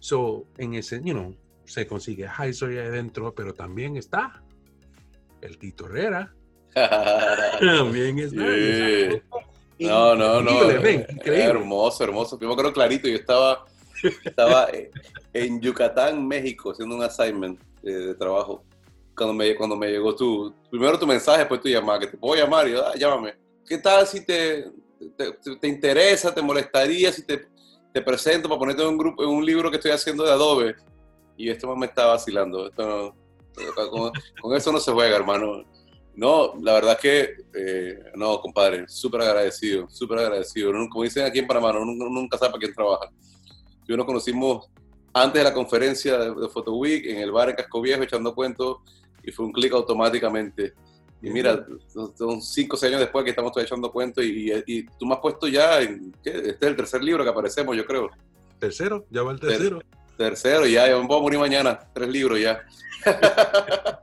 [0.00, 4.42] So, en ese, you know, se consigue Heiser ahí adentro, pero también está
[5.40, 6.34] el Tito Herrera.
[6.74, 8.42] también está.
[9.78, 10.68] No, no, no.
[11.24, 12.40] Hermoso, hermoso.
[12.40, 13.66] Yo me acuerdo clarito, yo estaba,
[14.24, 14.68] estaba
[15.32, 18.64] en Yucatán, México, haciendo un assignment eh, de trabajo.
[19.16, 22.40] Cuando me, cuando me llegó tu, primero tu mensaje, después tu llamada, que te puedo
[22.40, 23.34] llamar y yo, ah, llámame.
[23.66, 24.70] ¿Qué tal si te,
[25.16, 27.46] te, te, interesa, te molestaría si te,
[27.92, 30.76] te presento para ponerte en un grupo, en un libro que estoy haciendo de Adobe?
[31.36, 32.68] y esto me está vacilando.
[32.68, 33.14] Esto
[34.40, 35.64] con, eso no se juega, hermano.
[36.14, 40.72] No, la verdad es que, eh, no, compadre, súper agradecido, súper agradecido.
[40.90, 43.10] Como dicen aquí en Panamá, uno nunca sabe para quién trabaja.
[43.88, 44.68] Yo nos conocimos
[45.14, 48.78] antes de la conferencia de, Photo Week en el bar en Casco Viejo echando cuentos
[49.22, 50.74] y fue un clic automáticamente.
[51.22, 55.06] Y mira, son cinco o seis años después que estamos echando cuentos y, y, tú
[55.06, 58.10] me has puesto ya, en, este es el tercer libro que aparecemos, yo creo.
[58.58, 59.06] ¿Tercero?
[59.08, 59.80] ¿Ya va el tercero?
[60.16, 61.78] Tercero, ya, yo me puedo morir mañana.
[61.92, 62.62] Tres libros ya.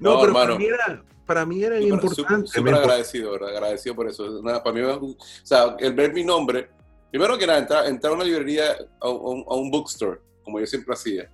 [0.00, 2.46] no, pero Para mí era, para mí era importante.
[2.46, 3.50] Súper agradecido, ¿verdad?
[3.50, 4.42] Agradecido por eso.
[4.42, 6.70] para mí, o sea, el ver mi nombre,
[7.10, 10.66] primero que nada, entrar, entrar a una librería, a un, a un bookstore, como yo
[10.66, 11.30] siempre hacía,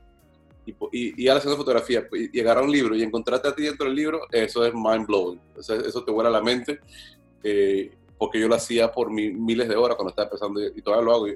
[0.69, 3.87] y, y, y haciendo fotografía, y, y, agarrar un libro y encontrarte a ti dentro
[3.87, 5.41] del libro, eso es mind blowing.
[5.59, 6.81] Eso, te vuela la mente,
[7.43, 11.15] eh, porque yo lo hacía por miles de horas cuando estaba empezando y, todavía lo
[11.15, 11.27] hago.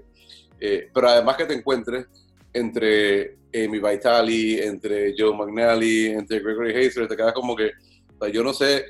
[0.60, 2.06] Eh, pero además que te encuentres
[2.52, 7.72] entre Amy Vitali, entre Joe McNally, entre Gregory Hazer, te queda como que,
[8.32, 8.84] yo no sé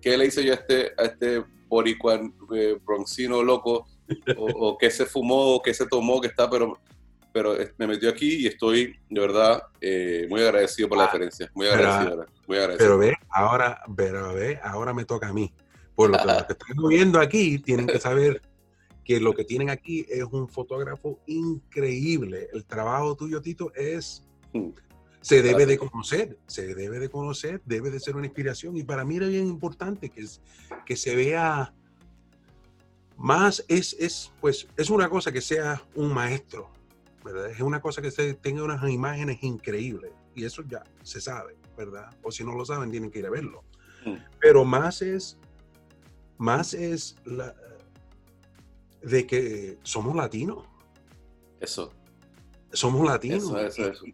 [0.00, 3.86] qué le hice yo a este, a este boricuan eh, bronxino loco,
[4.36, 6.78] o, qué se fumó, o qué se tomó, que está, pero,
[7.32, 11.66] pero me metió aquí y estoy, de verdad, eh, muy agradecido por la diferencia, muy
[11.66, 12.88] agradecido, muy agradecido.
[12.90, 15.52] Pero ve, ahora, pero ve, ahora me toca a mí.
[15.94, 18.42] Por lo que, lo que están viendo aquí, tienen que saber
[19.04, 22.48] que lo que tienen aquí es un fotógrafo increíble.
[22.52, 24.24] El trabajo tuyo, Tito, es...
[24.52, 24.70] Hmm.
[25.22, 28.76] se debe de conocer, se debe de conocer, debe de ser una inspiración.
[28.76, 30.24] Y para mí era bien importante que,
[30.84, 31.72] que se vea
[33.16, 36.70] más, es, es, pues, es una cosa que sea un maestro,
[37.24, 37.50] ¿verdad?
[37.50, 40.12] Es una cosa que se tenga unas imágenes increíbles.
[40.34, 42.10] Y eso ya se sabe, ¿verdad?
[42.22, 43.64] O si no lo saben, tienen que ir a verlo.
[44.04, 44.16] Mm.
[44.40, 45.38] Pero más es,
[46.38, 47.54] más es la,
[49.02, 50.64] de que somos latinos.
[51.60, 51.92] Eso
[52.72, 53.52] somos latinos.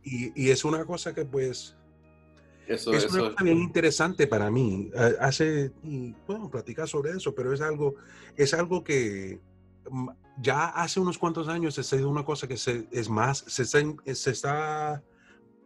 [0.02, 1.74] y, es una cosa que pues...
[2.66, 4.90] Eso, es una cosa bien interesante para mí.
[5.20, 7.94] Hace, y, bueno, platicar sobre eso, pero es algo,
[8.36, 9.40] es algo que
[10.40, 13.80] ya hace unos cuantos años se ha una cosa que se, es más, se está,
[14.14, 15.02] se está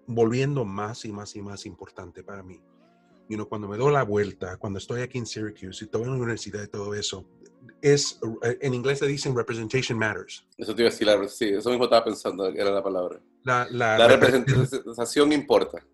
[0.06, 2.60] volviendo más y más y más importante para mí.
[3.28, 6.08] Y you cuando me doy la vuelta, cuando estoy aquí en Syracuse y estoy en
[6.08, 7.24] la universidad y todo eso,
[7.80, 10.46] es, eh, en inglés le dicen representation matters.
[10.58, 13.20] Eso te iba a decir, sí, eso mismo estaba pensando, era la palabra.
[13.44, 15.86] La, la, representación importa.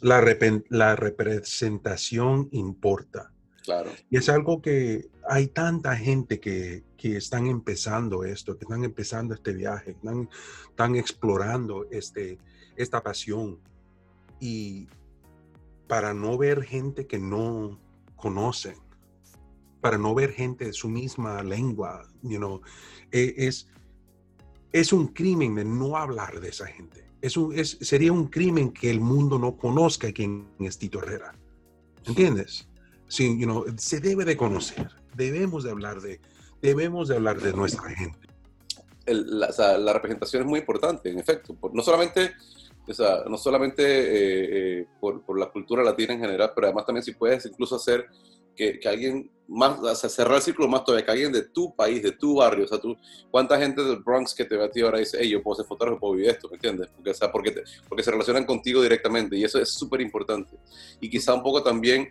[0.00, 0.20] La,
[0.68, 3.31] la representación importa.
[3.64, 3.90] Claro.
[4.10, 9.34] Y es algo que hay tanta gente que, que están empezando esto, que están empezando
[9.34, 10.28] este viaje, están,
[10.68, 12.38] están explorando este,
[12.76, 13.58] esta pasión.
[14.40, 14.88] Y
[15.86, 17.78] para no ver gente que no
[18.16, 18.76] conocen,
[19.80, 22.60] para no ver gente de su misma lengua, you know,
[23.10, 23.68] e, es,
[24.72, 27.04] es un crimen de no hablar de esa gente.
[27.20, 31.34] Es un, es, sería un crimen que el mundo no conozca quién es Tito Herrera.
[32.04, 32.68] ¿Entiendes?
[33.12, 34.88] Sí, you know, se debe de conocer.
[35.14, 36.18] Debemos de hablar de,
[36.62, 38.26] debemos de hablar de nuestra gente.
[39.04, 41.54] la, representación es muy importante, en efecto.
[41.74, 42.32] no solamente,
[42.88, 46.86] o sea, no solamente eh, eh, por, por, la cultura latina en general, pero además
[46.86, 48.06] también si puedes incluso hacer
[48.56, 51.76] que, que, alguien más, o sea, cerrar el círculo más todavía, que alguien de tu
[51.76, 52.96] país, de tu barrio, o sea, tú,
[53.30, 55.66] ¿cuánta gente del Bronx que te ve a ti ahora dice, hey, yo puedo ser
[55.66, 56.88] fotógrafo, puedo vivir esto, ¿me entiendes?
[56.96, 60.56] Porque, o sea, porque, porque se relacionan contigo directamente y eso es súper importante.
[60.98, 62.10] Y quizá un poco también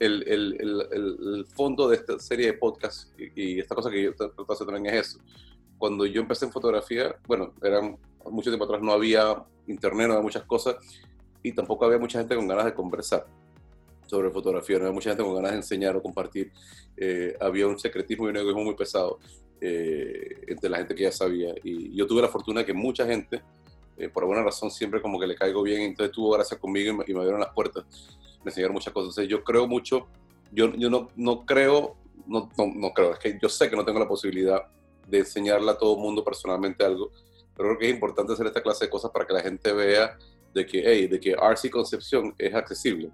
[0.00, 4.14] el, el, el, el, fondo de esta serie de podcasts y, esta cosa que yo
[4.14, 5.20] trato de hacer también es eso.
[5.78, 7.98] Cuando yo empecé en fotografía, bueno, eran
[8.30, 10.76] mucho tiempo atrás no había internet, no había muchas cosas
[11.42, 13.26] y tampoco había mucha gente con ganas de conversar
[14.06, 16.50] sobre fotografía, no había mucha gente con ganas de enseñar o compartir.
[16.96, 19.18] Eh, había un secretismo y un egoísmo muy pesado
[19.60, 21.54] eh, entre la gente que ya sabía.
[21.62, 23.42] Y yo tuve la fortuna de que mucha gente,
[23.98, 26.96] eh, por alguna razón, siempre como que le caigo bien, entonces tuvo gracias conmigo y
[26.96, 27.84] me, y me abrieron las puertas,
[28.44, 29.10] me enseñaron muchas cosas.
[29.10, 30.08] Entonces, yo creo mucho,
[30.52, 33.84] yo, yo no, no creo, no, no, no creo, es que yo sé que no
[33.84, 34.62] tengo la posibilidad
[35.06, 37.10] de enseñarle a todo el mundo personalmente algo,
[37.56, 40.16] pero creo que es importante hacer esta clase de cosas para que la gente vea
[40.54, 43.10] de que, hey, de que RC Concepción es accesible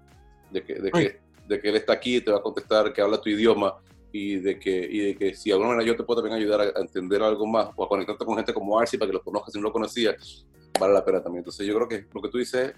[0.51, 3.19] de que, de que, de que él está aquí te va a contestar, que habla
[3.19, 3.75] tu idioma
[4.11, 6.61] y de que, y de que si de alguna manera yo te puedo también ayudar
[6.61, 9.53] a, entender algo más o a conectarte con gente como Arsi para que lo conozcas
[9.53, 10.45] si no lo conocías,
[10.79, 11.39] vale la pena también.
[11.39, 12.73] Entonces yo creo que lo que tú dices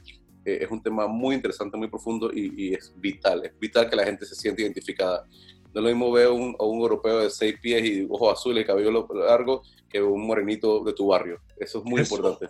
[0.45, 4.05] eh, es un tema muy interesante, muy profundo y, es vital, es vital que la
[4.05, 5.25] gente se siente identificada.
[5.73, 8.63] No es lo mismo ver a un, un europeo de seis pies y ojos azules
[8.63, 11.39] y cabello largo que un morenito de tu barrio.
[11.57, 12.49] Eso es muy importante.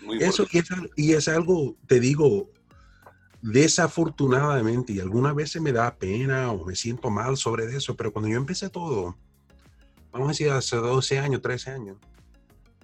[0.00, 2.50] Muy Eso y es, y es algo, te digo,
[3.44, 8.28] desafortunadamente, y algunas veces me da pena o me siento mal sobre eso, pero cuando
[8.28, 9.16] yo empecé todo,
[10.12, 11.98] vamos a decir hace 12 años, 13 años,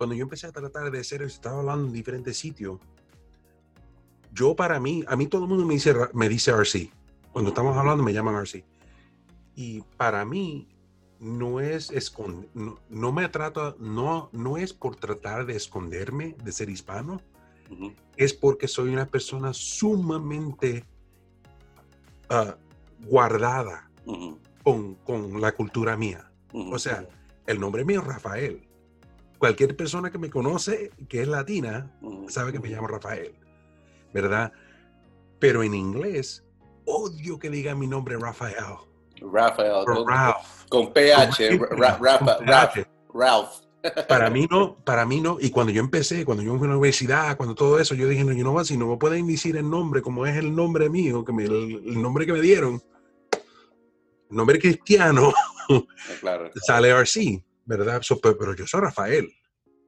[0.01, 2.81] cuando yo empecé a tratar de hacer, estaba hablando en diferentes sitios,
[4.33, 6.91] yo para mí, a mí todo el mundo me dice, me dice RC.
[7.33, 8.65] Cuando estamos hablando me llaman RC.
[9.57, 10.67] Y para mí
[11.19, 12.49] no es esconder,
[12.89, 17.21] no, me trata, no, no es por tratar de esconderme de ser hispano,
[18.17, 20.83] es porque soy una persona sumamente
[22.31, 22.57] ah,
[23.05, 23.91] guardada
[24.65, 26.33] con, con, la cultura mía.
[26.55, 27.07] O sea,
[27.47, 28.70] el nombre mío es Rafael.
[29.41, 31.91] Cualquier persona que me conoce que es latina
[32.29, 33.35] sabe que me llamo Rafael,
[34.13, 34.53] ¿verdad?
[35.39, 36.45] Pero en inglés
[36.85, 38.77] odio que diga mi nombre Rafael.
[39.33, 39.87] Rafael.
[40.69, 41.59] Con, PH.
[43.15, 43.61] Ralph.
[44.07, 45.39] Para mí no, para mí no.
[45.41, 48.23] Y cuando yo empecé, cuando yo fui a la universidad, cuando todo eso, yo dije,
[48.25, 51.25] no, yo no, si no me pueden decir el nombre como es el nombre mío,
[51.25, 52.83] que el, nombre que me dieron,
[54.31, 55.33] el nombre cristiano,
[55.71, 58.03] ah, sale RC, ¿verdad?
[58.21, 59.33] pero, yo soy Rafael,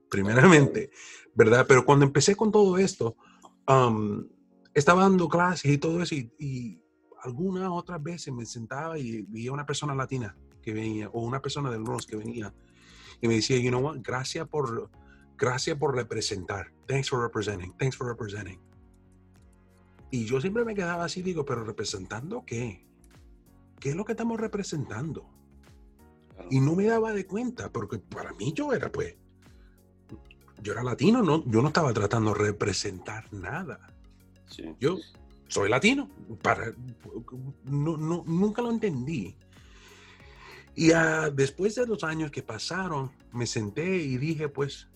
[0.08, 0.90] primeramente,
[1.34, 1.66] ¿verdad?
[1.66, 3.16] Pero cuando empecé con todo esto,
[3.66, 4.24] um,
[4.72, 6.78] estaba dando clases y todo eso, y,
[7.24, 11.70] algunas otras veces me sentaba y veía una persona latina que venía, o una persona
[11.70, 12.52] del Bronx que venía
[13.20, 14.90] y me decía, you know what, gracias por,
[15.38, 16.72] gracias por representar.
[16.88, 17.72] Thanks for representing.
[17.78, 18.60] Thanks for representing.
[20.10, 22.84] Y yo siempre me quedaba así, digo, pero representando qué?
[23.78, 25.31] ¿Qué es lo que estamos representando?
[26.50, 29.16] Y no me daba de cuenta, porque para mí yo era pues,
[30.62, 33.80] yo era latino, no, yo no estaba tratando de representar nada.
[34.78, 34.98] Yo
[35.48, 36.08] soy latino.
[36.42, 36.72] Para,
[37.64, 39.36] nunca lo entendí.
[40.74, 40.90] Y
[41.34, 44.88] después de los años que pasaron, me senté y dije, pues,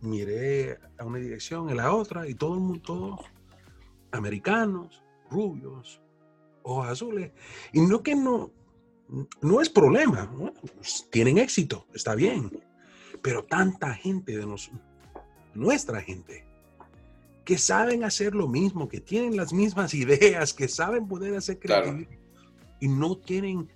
[0.00, 3.18] miré a una dirección, en la otra, y todo el mundo,
[4.12, 6.00] americanos, rubios,
[6.62, 7.32] ojos azules.
[7.72, 8.50] Y no que no,
[9.40, 10.30] no es problema,
[10.76, 12.50] pues, tienen éxito, está bien.
[13.22, 14.46] Pero tanta gente de
[15.54, 16.44] nuestra gente,
[17.44, 22.08] que saben hacer lo mismo, que tienen las mismas ideas, que saben poder hacer creatividad
[22.80, 23.70] y no tienen,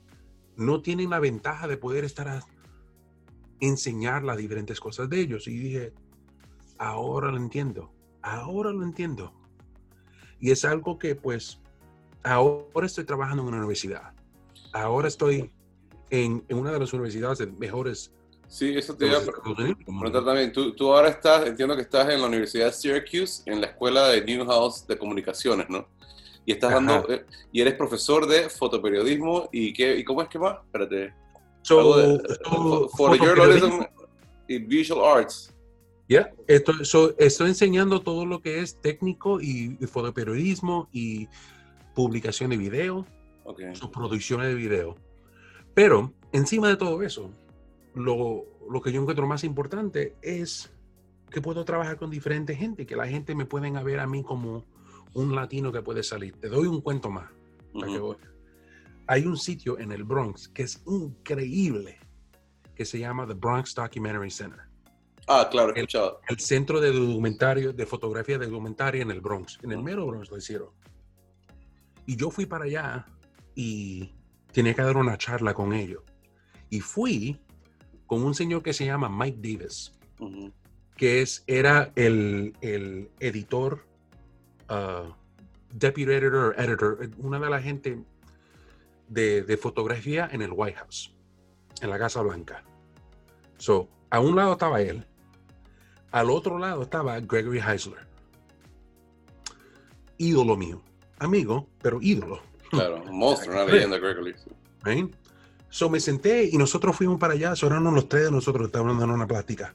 [0.57, 2.45] no tienen la ventaja de poder estar a
[3.61, 5.47] enseñar las diferentes cosas de ellos.
[5.47, 5.93] Y dije,
[6.79, 9.33] ahora lo entiendo, ahora lo entiendo.
[10.41, 11.61] Y es algo que pues
[12.25, 14.16] ahora estoy trabajando en una universidad.
[14.83, 15.51] Ahora estoy
[16.11, 18.13] en, en una de las universidades mejores
[18.49, 20.53] Sí, eso te iba a preguntar también.
[20.53, 24.09] Tú, tú, ahora estás, entiendo que estás en la Universidad de Syracuse, en la escuela
[24.09, 25.89] de Newhouse de comunicaciones, ¿no?
[26.45, 30.39] Y estás dando, eh, y eres profesor de fotoperiodismo y qué, y cómo es que
[30.39, 30.63] va?
[30.65, 31.13] Espérate.
[31.63, 32.23] So, de,
[32.97, 33.83] for journalism
[34.47, 35.53] y visual arts.
[36.09, 41.27] Ya, estoy enseñando todo lo que es técnico y, fotoperiodismo y
[41.97, 43.05] publicación de video,
[43.47, 43.75] okay.
[43.75, 44.97] sus producciones de video.
[45.75, 47.31] Pero encima de todo eso,
[47.95, 50.73] lo, lo, que yo encuentro más importante es
[51.31, 54.65] que puedo trabajar con diferente gente, que la gente me pueden ver a mí como
[55.15, 56.37] un latino que puede salir.
[56.41, 57.31] Te doy un cuento más.
[59.07, 61.99] Hay un sitio en el Bronx que es increíble,
[62.75, 64.61] que se llama The Bronx Documentary Center.
[65.29, 65.89] Ah, claro, el,
[66.29, 70.31] el centro de documentario, de fotografía de documentaria en el Bronx, en el mero Bronx
[70.31, 70.69] lo hicieron.
[72.07, 73.07] Y yo fui para allá
[73.57, 74.13] y
[74.53, 76.03] tenía que dar una charla con ellos.
[76.71, 77.41] Y fui
[78.07, 79.93] con un señor que se llama Mike Davis,
[80.97, 83.85] que es, era el, el editor,
[84.71, 85.13] uh,
[85.73, 88.05] deputy editor, editor, una de la gente
[89.09, 91.15] de, de, fotografía en el White House,
[91.81, 92.63] en la Casa Blanca.
[93.59, 95.05] So, a un lado estaba él,
[96.11, 98.07] al otro lado estaba Gregory Heisler,
[100.19, 100.83] ídolo mío,
[101.19, 102.41] amigo, pero ídolo.
[102.77, 104.35] Claro, un monstruo, una leyenda Gregory.
[105.69, 109.15] So me senté y nosotros fuimos para allá, eran los tres de nosotros, estábamos dando
[109.15, 109.75] una plática.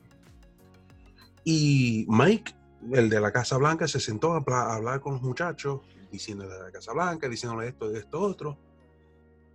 [1.44, 2.54] Y Mike,
[2.92, 6.72] el de la Casa Blanca, se sentó a, hablar con los muchachos, diciendo de la
[6.72, 8.58] Casa Blanca, diciéndole esto, de esto, otro.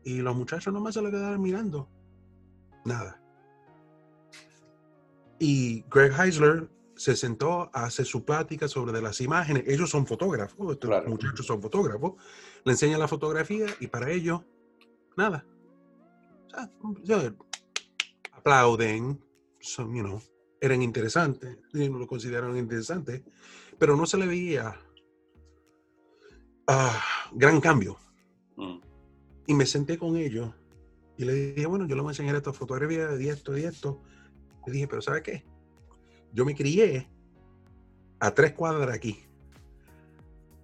[0.05, 1.89] Y los muchachos nomás se le quedaron mirando.
[2.85, 3.21] Nada.
[5.39, 9.65] Y Greg Heisler se sentó a hacer su plática sobre de las imágenes.
[9.67, 12.15] Ellos son fotógrafos, estos muchachos son fotógrafos.
[12.65, 14.41] Le enseña la fotografía y para ellos,
[15.17, 15.45] nada
[18.33, 19.21] aplauden,
[19.61, 20.21] son, you know,
[20.61, 23.25] eran interesantes, lo consideraron interesante,
[23.79, 24.75] pero no se le veía
[26.69, 27.99] uh, gran cambio.
[28.57, 28.79] Mm.
[29.49, 30.55] Y me senté con ellos
[31.17, 34.03] y le dije, bueno, yo le voy a enseñar esta fotografía de esto, de esto.
[34.67, 35.45] Le dije, pero ¿sabe qué?
[36.37, 37.09] Yo me crié
[38.21, 39.25] a tres cuadras aquí.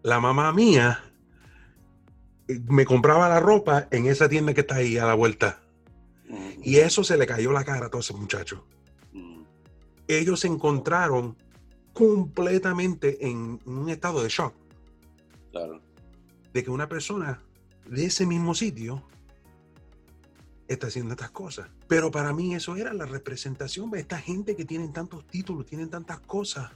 [0.03, 1.03] La mamá mía
[2.47, 5.63] eh, me compraba la ropa en esa tienda que está ahí a la vuelta.
[6.63, 8.61] Y eso se le cayó la cara a todos esos muchachos.
[9.15, 9.45] Mm.
[10.09, 11.39] Ellos se encontraron
[11.95, 14.53] completamente en un estado de shock.
[15.53, 15.81] Claro.
[16.53, 17.43] De que una persona
[17.87, 19.09] de ese mismo sitio
[20.69, 21.69] está haciendo estas cosas.
[21.89, 25.91] Pero para mí eso era la representación de esta gente que tienen tantos títulos, tienen
[25.91, 26.71] tantas cosas.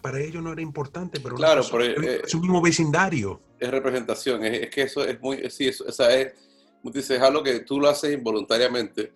[0.00, 3.40] Para ellos no era importante, pero claro, eh, es un mismo vecindario.
[3.58, 6.34] Es representación, es, que eso es muy, sí, eso, esa es,
[6.82, 9.12] dices, es algo que tú lo haces involuntariamente.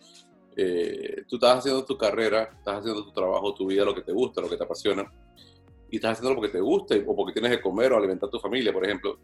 [0.56, 4.12] Eh, tú estás haciendo tu carrera, estás haciendo tu trabajo, tu vida, lo que te
[4.12, 5.10] gusta, lo que te apasiona,
[5.90, 8.30] y estás haciendo lo porque te gusta, o porque tienes que comer o alimentar a
[8.30, 9.18] tu familia, por ejemplo,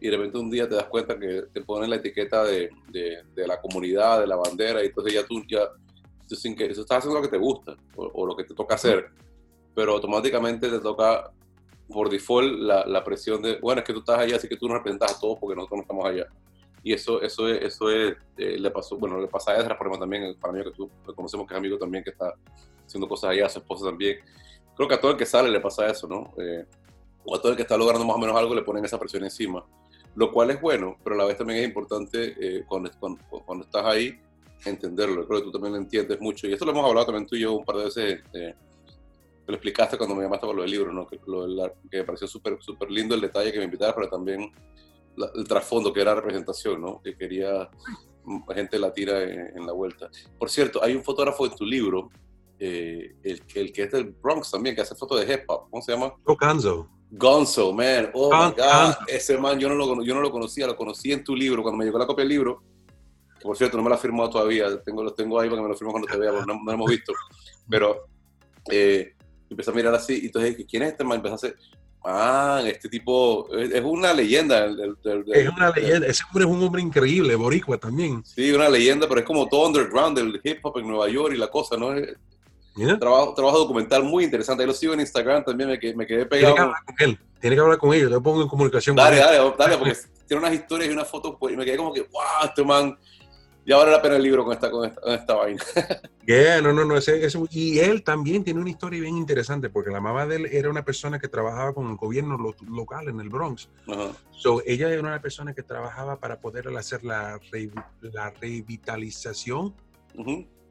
[0.00, 3.46] y de repente un día te das cuenta que te ponen la etiqueta de, de,
[3.46, 5.68] la comunidad, de la bandera, y entonces ya tú, ya,
[6.28, 9.10] sin que, estás haciendo lo que te gusta, o, lo que te toca hacer,
[9.74, 11.30] pero automáticamente te toca
[11.88, 14.68] por default la, la, presión de, bueno, es que tú estás allá, así que tú
[14.68, 16.26] no representas a todos porque nosotros no estamos allá.
[16.82, 19.98] Y eso, eso, es, eso es, eh, le pasó, bueno, le pasa a Ezra, por
[19.98, 22.32] también, para mí que tú conocemos que es amigo también, que está
[22.86, 24.18] haciendo cosas allá, a su esposa también.
[24.76, 26.32] Creo que a todo el que sale le pasa eso, ¿no?
[26.38, 26.64] Eh,
[27.24, 29.24] o a todo el que está logrando más o menos algo le ponen esa presión
[29.24, 29.64] encima.
[30.16, 32.90] Lo cual es bueno, pero a la vez también es importante eh, cuando,
[33.44, 34.18] cuando, estás ahí
[34.64, 35.26] entenderlo.
[35.28, 36.46] Creo que tú también lo entiendes mucho.
[36.46, 38.22] Y esto lo hemos hablado también tú y yo un par de veces.
[38.32, 38.54] Eh,
[39.46, 41.06] lo explicaste cuando me llamaste por lo del libro, ¿no?
[41.06, 44.50] Que, lo, que me pareció súper super lindo el detalle que me invitaras, pero también
[45.34, 47.00] el trasfondo que era representación, ¿no?
[47.00, 47.68] Que quería
[48.54, 50.10] gente latina en, en, la vuelta.
[50.38, 52.10] Por cierto, hay un fotógrafo en tu libro,
[52.58, 55.82] eh, el, el, que es del Bronx también, que hace fotos de hip hop, ¿cómo
[55.82, 56.14] se llama?
[56.62, 56.95] Joe.
[57.16, 58.10] Gonzo, man.
[58.12, 58.94] Oh my God.
[59.08, 61.62] Ese man yo no, lo, yo no lo conocía, lo conocí en tu libro.
[61.62, 62.62] Cuando me llegó la copia del libro,
[63.38, 65.62] que por cierto no me la ha firmado todavía, tengo, lo tengo ahí para que
[65.62, 67.12] me lo firme cuando te vea, no, lo hemos visto.
[67.68, 68.06] Pero
[68.70, 69.14] eh,
[69.48, 71.16] empecé a mirar así, y entonces, ¿quién es este man?
[71.16, 71.56] Empecé a hacer,
[72.04, 74.66] ah, este tipo, es, una leyenda.
[74.66, 78.24] es una leyenda, ese hombre es un hombre increíble, boricua también.
[78.24, 81.38] Sí, una leyenda, pero es como todo underground del hip hop en Nueva York y
[81.38, 81.94] la cosa, ¿no?
[82.98, 84.62] Trabajo, trabajo documental muy interesante.
[84.62, 86.54] Ahí lo sigo en Instagram también, me, me quedé pegado.
[86.54, 88.96] Tiene que hablar con él, tiene que hablar con ellos, te pongo en comunicación.
[88.96, 89.96] Dale, dale, dale, porque
[90.26, 92.98] tiene unas historias y unas fotos pues, y me quedé como que, wow, este man,
[93.64, 95.62] ya vale la pena el libro con esta, con esta, vaina.
[96.26, 97.20] Yeah, no, no, no, ese,
[97.50, 100.84] y él también tiene una historia bien interesante, porque la mamá de él era una
[100.84, 102.36] persona que trabajaba con el gobierno
[102.68, 103.68] local en el Bronx.
[104.32, 107.40] So, ella era una persona que trabajaba para poder hacer la,
[108.00, 109.72] la revitalización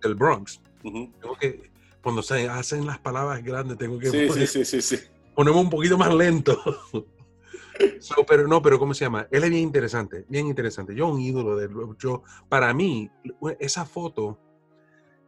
[0.02, 0.60] del Bronx.
[0.84, 1.72] Tengo que
[2.06, 5.00] cuando se hacen las palabras grandes, tengo que sí, sí, sí, sí,
[5.34, 6.56] ponemos un poquito más lento.
[8.28, 9.28] pero no, pero ¿cómo se llama?
[9.32, 10.94] Él es bien interesante, bien interesante.
[10.94, 13.10] Yo un ídolo de yo para mí
[13.60, 14.40] esa foto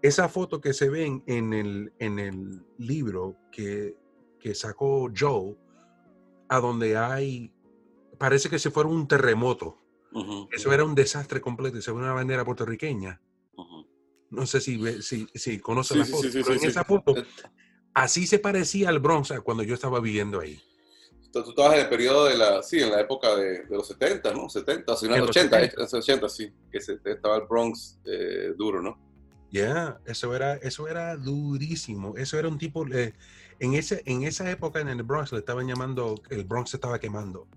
[0.04, 3.98] esa foto que se ven en el, en el libro que,
[4.40, 5.58] que sacó Joe,
[6.48, 7.52] a donde hay,
[8.20, 9.80] parece que si fuera un terremoto.
[10.52, 13.20] Eso era un desastre completo, se ve una bandera puertorriqueña.
[14.30, 17.26] No sé si, si, si conoce la foto, pero en esa foto, eh,
[17.94, 20.62] así se parecía al Bronx cuando yo estaba viviendo ahí.
[21.32, 24.34] Tú, estabas en el periodo de la, sí, en la época de, de los 70,
[24.34, 24.50] ¿no?
[24.50, 28.54] 70, o sea, en los 80, 80, 80, sí, que se, estaba el Bronx eh,
[28.58, 28.98] duro, ¿no?
[29.50, 32.18] Ya, yeah, eso era, eso era durísimo.
[32.18, 33.14] Eso era un tipo, eh,
[33.60, 37.00] en, ese, en esa época en el Bronx le estaban llamando, el Bronx se estaba
[37.00, 37.48] quemando.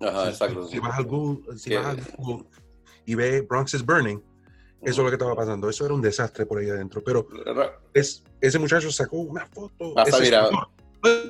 [0.00, 0.66] Ajá, exacto.
[0.68, 2.46] Si, vas al Google, si vas al Google
[3.04, 4.20] y ve Bronx is burning,
[4.86, 5.68] eso es lo que estaba pasando.
[5.68, 7.02] Eso era un desastre por ahí adentro.
[7.02, 7.26] Pero
[7.92, 9.94] es, ese muchacho sacó una foto.
[10.20, 10.48] mira,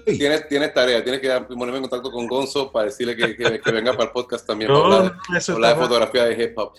[0.05, 3.93] tienes, tienes, tarea, tienes que ponerme en contacto con Gonzo para decirle que, que, venga
[3.93, 6.73] para el podcast también para hablar, de fotografía de hip hop.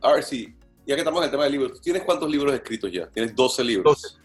[0.00, 0.56] A ver si,
[0.86, 3.10] ya que estamos en el tema de libros, ¿tienes cuántos libros escritos ya?
[3.10, 4.18] Tienes 12 libros.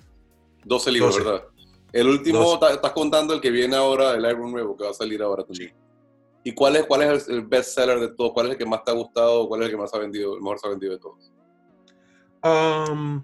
[0.63, 1.43] 12, libros, ¿verdad?
[1.91, 5.21] El último, estás contando el que viene ahora, el álbum nuevo que va a salir
[5.21, 5.73] ahora también.
[6.45, 8.31] ¿Y cuál es, cuál es el best seller de todos?
[8.31, 9.47] ¿Cuál es el que más te ha gustado?
[9.49, 11.31] ¿Cuál es el que más ha vendido, el mejor se ha vendido de todos?
[12.47, 13.23] Um,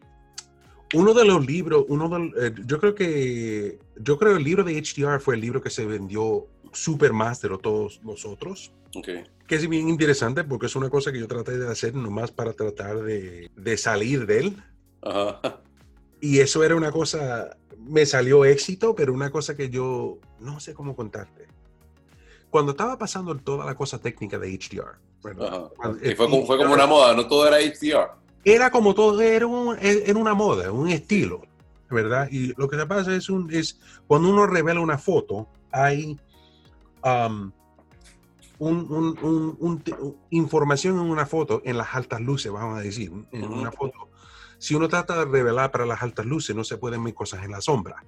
[0.94, 5.20] uno de los libros, uno eh, yo creo que, yo creo el libro de HDR
[5.20, 8.72] fue el libro que se vendió súper más de todos los otros.
[8.96, 9.24] Okay.
[9.48, 12.54] Que es bien interesante porque es una cosa que yo traté de hacer nomás para
[12.54, 14.64] tratar de, de salir de él.
[16.22, 20.76] Y eso era una cosa, me salió éxito, pero una cosa que yo no sé
[20.76, 21.48] cómo contarte.
[22.52, 25.00] Cuando estaba pasando toda la cosa técnica de HDR.
[25.22, 25.36] Fue,
[26.18, 30.72] como, fue como una moda, no todo era HDR era como todo, era, una moda,
[30.72, 31.42] un estilo,
[31.90, 32.28] ¿verdad?
[32.32, 36.20] Y lo que te pasa es, un, es cuando uno revela una foto, hay
[37.04, 37.52] um,
[40.30, 44.10] información en una foto, en las altas luces, vamos a decir, en una foto.
[44.58, 47.52] Si uno trata de revelar para las altas luces, no se pueden ver cosas en
[47.52, 48.04] la sombra.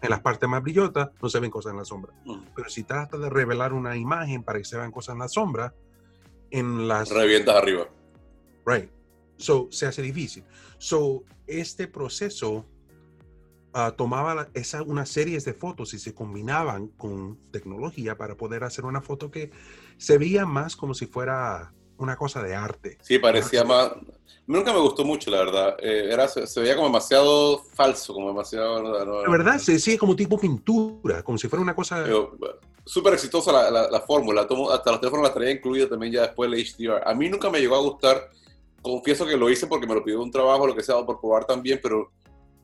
[0.00, 2.12] En las partes más brillotas no se ven cosas en la sombra.
[2.56, 5.74] Pero si trata de revelar una imagen para que se vean cosas en la sombra,
[6.50, 7.10] en las...
[7.10, 7.86] Revientas arriba.
[8.64, 8.90] Right.
[9.42, 10.44] So, se hace difícil.
[10.78, 12.64] So, este proceso
[13.72, 18.84] ah, tomaba esa, una serie de fotos y se combinaban con tecnología para poder hacer
[18.84, 19.50] una foto que
[19.96, 22.98] se veía más como si fuera una cosa de arte.
[23.02, 23.92] Sí, parecía más...
[24.46, 25.76] Nunca me gustó mucho, la verdad.
[25.80, 29.24] Eh, era, se, veía como demasiado falso, como demasiado...
[29.24, 32.04] la verdad, se decía como tipo pintura, como si fuera una cosa...
[32.84, 34.42] Súper exitosa la, la, fórmula.
[34.42, 37.08] Hasta los teléfonos la traía incluida también ya después el HDR.
[37.08, 38.30] A mí nunca me llegó a gustar
[38.82, 41.46] confieso que lo hice porque me lo pidió un trabajo, lo que sea, por probar
[41.46, 42.10] también, pero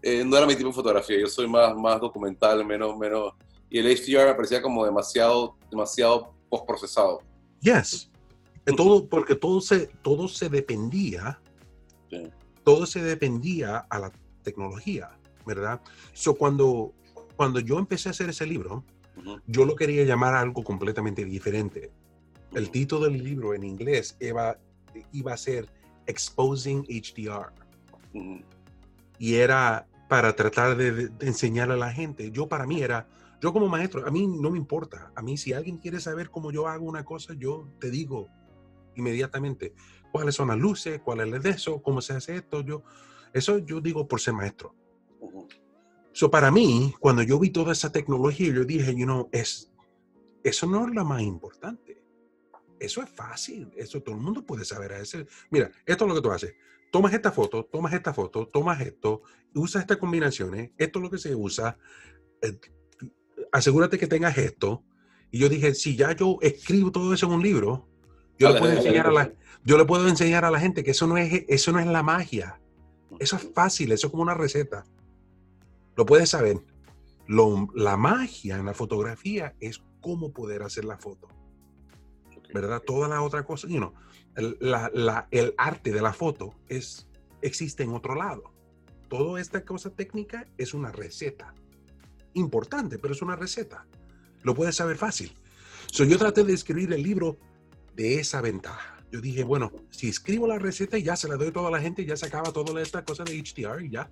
[0.03, 1.19] eh, no era mi tipo de fotografía.
[1.19, 3.33] Yo soy más, más documental, menos, menos.
[3.71, 7.23] Y el HDR me parecía como demasiado, demasiado postprocesado.
[7.61, 8.11] Yes.
[8.77, 11.41] Todo, porque todo se, todo se dependía,
[12.65, 14.13] todo se dependía a la
[14.43, 15.11] tecnología,
[15.47, 15.81] ¿verdad?
[16.13, 16.93] So, cuando,
[17.37, 18.85] cuando yo empecé a hacer ese libro,
[19.47, 21.91] yo lo quería llamar algo completamente diferente.
[22.53, 24.59] El título del libro en inglés iba,
[25.13, 25.69] iba a ser
[26.09, 27.53] Exposing HDR.
[29.19, 32.31] Y era para tratar de, enseñar a la gente.
[32.33, 33.07] Yo para mí era,
[33.41, 35.13] yo como maestro, a mí no me importa.
[35.15, 38.29] A mí si alguien quiere saber cómo yo hago una cosa, yo te digo
[38.97, 39.75] inmediatamente
[40.11, 42.63] cuáles son las luces, cuál es el de eso, cómo se hace esto.
[42.63, 42.83] Yo,
[43.33, 44.75] eso yo digo por ser maestro.
[46.13, 49.71] So para mí, cuando yo vi toda esa tecnología, yo dije, you know, es,
[50.43, 51.98] eso no es lo más importante.
[52.81, 54.93] Eso es fácil, eso todo el mundo puede saber.
[54.93, 55.27] Ese.
[55.51, 56.55] Mira, esto es lo que tú haces.
[56.91, 59.23] Tomas esta foto, tomas esta foto, tomas esto,
[59.55, 61.77] usas estas combinaciones, esto es lo que se usa.
[62.41, 62.59] Eh,
[63.53, 64.85] asegúrate que tengas esto
[65.31, 67.87] Y yo dije, si ya yo escribo todo eso en un libro,
[68.39, 69.33] yo, le, puedo enseñar a la,
[69.65, 72.03] yo le puedo enseñar a la gente que eso no es, eso no es la
[72.03, 72.61] magia.
[73.19, 74.85] Eso es fácil, eso es como una receta.
[75.97, 76.59] Lo puedes saber.
[77.27, 81.29] la magia en la fotografía es cómo poder hacer la foto.
[82.53, 82.83] ¿Verdad?
[82.87, 83.93] Toda la otra cosa, you know,
[84.37, 84.57] el,
[85.31, 87.09] el arte de la foto es,
[87.43, 88.53] existe en otro lado.
[89.09, 91.55] Toda esta cosa técnica es una receta.
[92.35, 93.87] Importante, pero es una receta.
[94.43, 95.33] Lo puedes saber fácil.
[95.91, 97.39] So, yo traté de escribir el libro
[97.95, 98.97] de esa ventaja.
[99.11, 101.81] Yo dije, bueno, si escribo la receta y ya se la doy a toda la
[101.81, 104.11] gente, ya se acaba toda esta cosa de HDR y ya.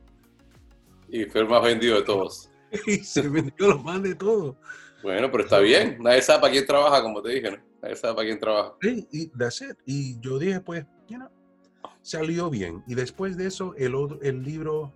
[1.08, 2.50] Y fue el más vendido de todos.
[2.86, 4.58] y se vendió lo más de todo.
[5.02, 5.98] Bueno, pero está bien.
[6.00, 7.58] Nadie sabe para quién trabaja, como te dije, ¿no?
[7.94, 8.74] Sabe para quién trabaja.
[8.80, 9.76] Sí, y that's it.
[9.84, 11.28] Y yo dije, pues, you know,
[12.02, 12.82] salió bien.
[12.86, 14.92] Y después de eso, el, el libro,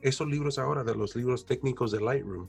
[0.00, 2.48] esos libros ahora, de los libros técnicos de Lightroom,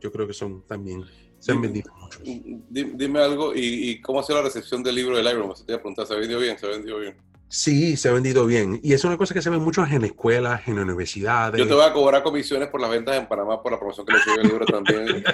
[0.00, 1.04] yo creo que son también
[1.38, 2.22] se han vendido muchos.
[2.24, 5.54] Dime algo, ¿y, cómo ha sido la recepción del libro de Lightroom?
[5.54, 6.58] te iba a preguntar, ¿se ha vendido bien?
[6.58, 7.16] ¿Se ha vendido bien?
[7.48, 8.80] Sí, se ha vendido bien.
[8.82, 11.58] Y es una cosa que se ve mucho en escuelas, en universidades.
[11.58, 14.14] Yo te voy a cobrar comisiones por las ventas en Panamá por la promoción que
[14.14, 15.24] le hice el libro también.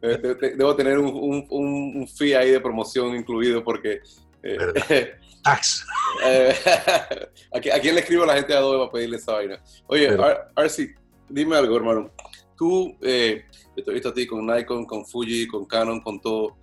[0.56, 4.00] Debo tener un, un, un, fee ahí de promoción incluido porque...
[4.42, 5.86] Eh, Tax.
[6.24, 6.54] Eh,
[7.52, 9.62] ¿a, quién le escribo a la gente de Adobe para pedirle esa vaina?
[9.88, 10.16] Oye,
[10.54, 10.88] Arsi,
[11.28, 12.10] dime algo, hermano.
[12.56, 16.56] Tú, eh, te he visto a ti con Nikon, con Fuji, con Canon, con todo.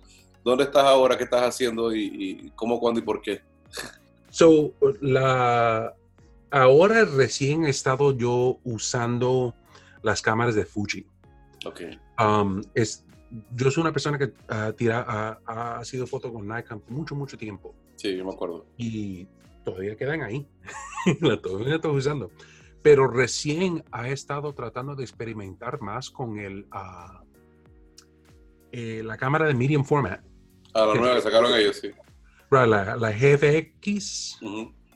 [0.44, 1.16] ¿Dónde estás ahora?
[1.16, 1.94] ¿Qué estás haciendo?
[1.94, 3.42] ¿Y, cómo, cuándo y por qué?
[4.32, 5.94] So, la,
[6.50, 9.54] ahora recién he estado yo usando
[10.02, 11.06] las cámaras de Fuji.
[11.66, 11.82] Ok.
[12.18, 13.04] Um, es,
[13.54, 17.74] yo soy una persona que uh, tira, ha sido foto con Nikon mucho, mucho tiempo.
[17.96, 18.66] Sí, yo me acuerdo.
[18.76, 19.28] Y
[19.64, 20.48] todavía quedan ahí.
[21.20, 22.30] la todavía estoy usando
[22.82, 26.66] pero recién ha estado tratando de experimentar más con el,
[28.72, 30.20] eh, la cámara de medium format.
[30.74, 31.90] Ah, la nueva que sacaron ellos, sí.
[32.52, 34.38] La, la GFX,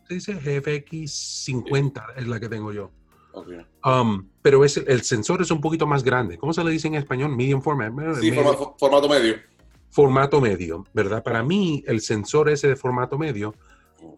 [0.07, 1.11] se dice GFX
[1.45, 2.91] 50 es la que tengo yo.
[3.33, 3.67] Okay.
[3.85, 6.37] Um, pero es, el sensor es un poquito más grande.
[6.37, 7.35] ¿Cómo se le dice en español?
[7.35, 7.93] Medium format.
[8.21, 9.37] Sí, formato medio.
[9.91, 11.23] Formato medio, ¿verdad?
[11.23, 13.55] Para mí, el sensor ese de formato medio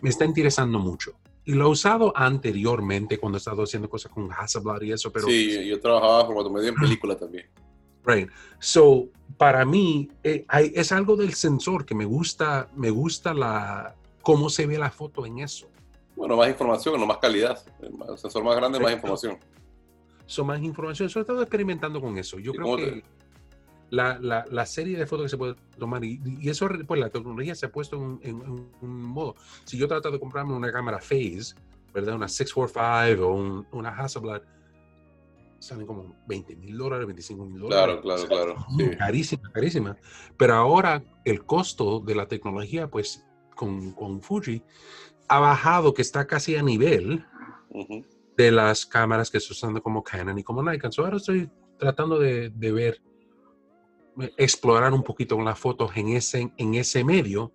[0.00, 1.12] me está interesando mucho.
[1.44, 5.28] Y lo he usado anteriormente cuando he estado haciendo cosas con Hasselblad y eso, pero...
[5.28, 7.46] Sí, yo trabajaba formato medio en película también.
[8.04, 8.28] Right.
[8.58, 9.08] So,
[9.38, 14.66] para mí, eh, es algo del sensor que me gusta, me gusta la, cómo se
[14.66, 15.68] ve la foto en eso.
[16.16, 17.62] Bueno, más información, no más calidad.
[17.80, 19.38] El sensor más grande, más información.
[20.26, 21.08] Son más información.
[21.08, 22.40] Yo he estado experimentando con eso.
[22.40, 23.04] Yo creo que
[23.90, 27.08] la, la, la, serie de fotos que se puede tomar y, y, eso, pues la
[27.08, 28.42] tecnología se ha puesto en,
[28.82, 29.36] un modo.
[29.64, 31.54] Si yo trato de comprarme una cámara Phase,
[31.94, 32.16] ¿verdad?
[32.16, 34.42] Una 645 o una Hasselblad,
[35.58, 37.98] salen como 20 mil dólares, 25 mil dólares.
[38.02, 38.66] Claro, claro, claro.
[38.76, 38.96] Sí.
[38.96, 39.96] Carísima, carísima.
[40.36, 44.62] Pero ahora el costo de la tecnología, pues con, con Fuji,
[45.28, 47.24] ha bajado, que está casi a nivel
[48.36, 50.92] de las cámaras que estoy usando como Canon y como Nikon.
[50.92, 53.02] So ahora estoy tratando de, de ver
[54.36, 57.52] explorar un poquito con las fotos en ese, en ese medio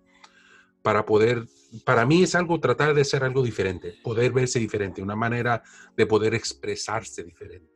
[0.82, 1.46] para poder,
[1.84, 5.62] para mí es algo, tratar de ser algo diferente, poder verse diferente, una manera
[5.96, 7.73] de poder expresarse diferente.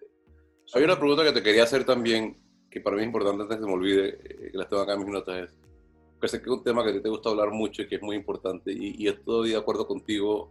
[0.75, 2.37] Hay una pregunta que te quería hacer también,
[2.71, 4.83] que para mí es importante antes de que se me olvide, eh, que la tengo
[4.83, 5.59] acá en mis notas, es,
[6.21, 7.97] que sé que es un tema que a ti te gusta hablar mucho y que
[7.97, 10.51] es muy importante, y, y estoy de acuerdo contigo,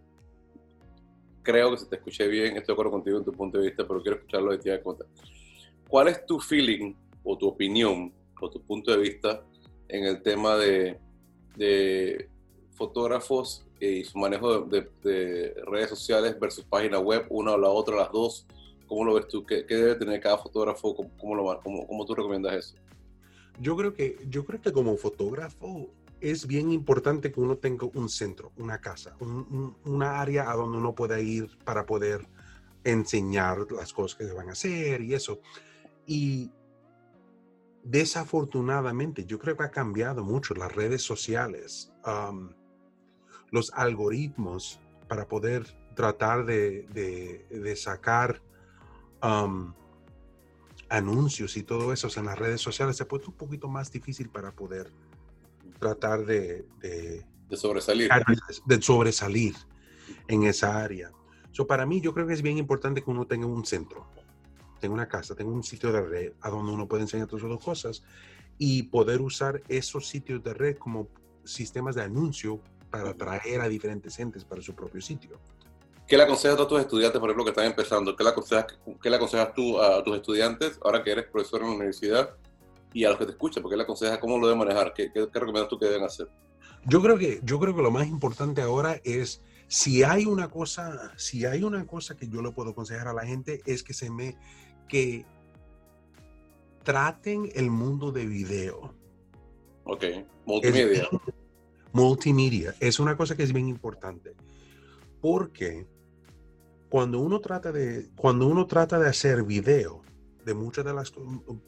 [1.44, 3.88] creo que si te escuché bien, estoy de acuerdo contigo en tu punto de vista,
[3.88, 5.06] pero quiero escucharlo de ti de cuenta.
[5.88, 6.94] ¿Cuál es tu feeling
[7.24, 9.44] o tu opinión por tu punto de vista
[9.88, 11.00] en el tema de,
[11.56, 12.30] de
[12.78, 18.12] fotógrafos y su manejo de, redes sociales versus página web, una o la otra, las
[18.12, 18.46] dos.
[18.88, 19.46] ¿Cómo lo ves tú?
[19.46, 20.96] ¿Qué, debe tener cada fotógrafo?
[20.96, 22.76] ¿Cómo, lo, cómo, cómo tú recomiendas eso?
[23.60, 25.90] Yo creo, que, yo creo que como fotógrafo
[26.22, 30.78] es bien importante que uno tenga un centro, una casa, un, una área a donde
[30.78, 32.28] uno pueda ir para poder
[32.84, 35.40] enseñar las cosas que se van a hacer y eso.
[36.06, 36.52] Y
[37.84, 41.92] desafortunadamente, yo creo que ha cambiado mucho las redes sociales,
[43.52, 45.66] los algoritmos para poder
[45.96, 48.42] tratar de, sacar
[50.90, 54.30] anuncios y todo eso en las redes sociales se ha puesto un poquito más difícil
[54.30, 54.92] para poder
[55.80, 58.10] tratar de, de, sobresalir.
[58.66, 59.56] De sobresalir
[60.28, 61.12] en esa área.
[61.52, 64.08] So, para mí, yo creo que es bien importante que uno tenga un centro
[64.80, 67.64] tengo una casa, tengo un sitio de red a donde uno puede enseñar todas esas
[67.64, 68.04] cosas
[68.58, 71.08] y poder usar esos sitios de red como
[71.44, 72.60] sistemas de anuncio
[72.90, 75.40] para atraer a diferentes entes para su propio sitio.
[76.08, 78.16] ¿Qué le aconsejas a tus estudiantes, por ejemplo, que están empezando?
[78.16, 78.66] ¿Qué le aconsejas,
[79.02, 82.30] qué le aconsejas tú a tus estudiantes ahora que eres profesor en la universidad
[82.94, 85.28] y a los que te escuchan, porque le aconseja cómo lo deben manejar, ¿qué, qué,
[85.32, 86.30] qué recomiendas tú que deben hacer?
[86.86, 91.12] Yo creo que, yo creo que lo más importante ahora es si hay una cosa,
[91.18, 94.10] si hay una cosa que yo le puedo aconsejar a la gente es que se
[94.10, 94.38] me
[94.88, 95.26] que
[96.84, 98.94] traten el mundo de video.
[99.84, 100.06] Ok,
[100.46, 101.10] multimedia.
[101.12, 101.34] Es,
[101.92, 104.34] multimedia es una cosa que es bien importante
[105.20, 105.86] porque
[106.90, 110.02] cuando uno trata de cuando uno trata de hacer video
[110.46, 111.12] de muchas de las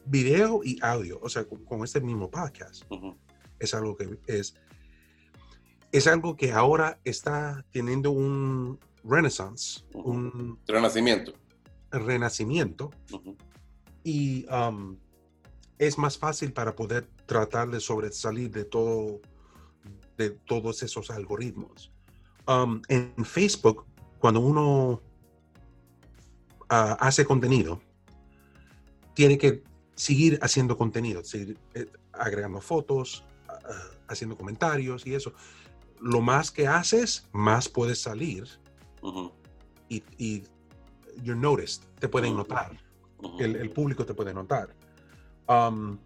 [0.06, 2.84] video y audio, o sea, con, este mismo podcast,
[3.60, 4.56] es algo que es
[5.92, 11.34] es algo que ahora está teniendo un renaissance, un renacimiento.
[11.92, 12.92] Renacimiento.
[14.04, 14.98] Y um,
[15.78, 19.20] es más fácil para poder tratar de sobresalir de todo,
[20.18, 21.92] de todos esos algoritmos.
[22.48, 23.86] Um, en Facebook,
[24.20, 25.02] cuando uno
[26.70, 27.82] hace contenido,
[29.14, 29.64] tiene que
[29.96, 33.26] seguir haciendo contenido, seguir eh, agregando fotos,
[34.08, 35.34] haciendo comentarios y eso
[36.00, 38.48] lo más que haces, más puedes salir.
[39.90, 40.44] y, y,
[41.24, 42.78] you're noticed, te pueden notar.
[43.40, 44.76] el, público te puede notar.
[45.48, 45.98] Um,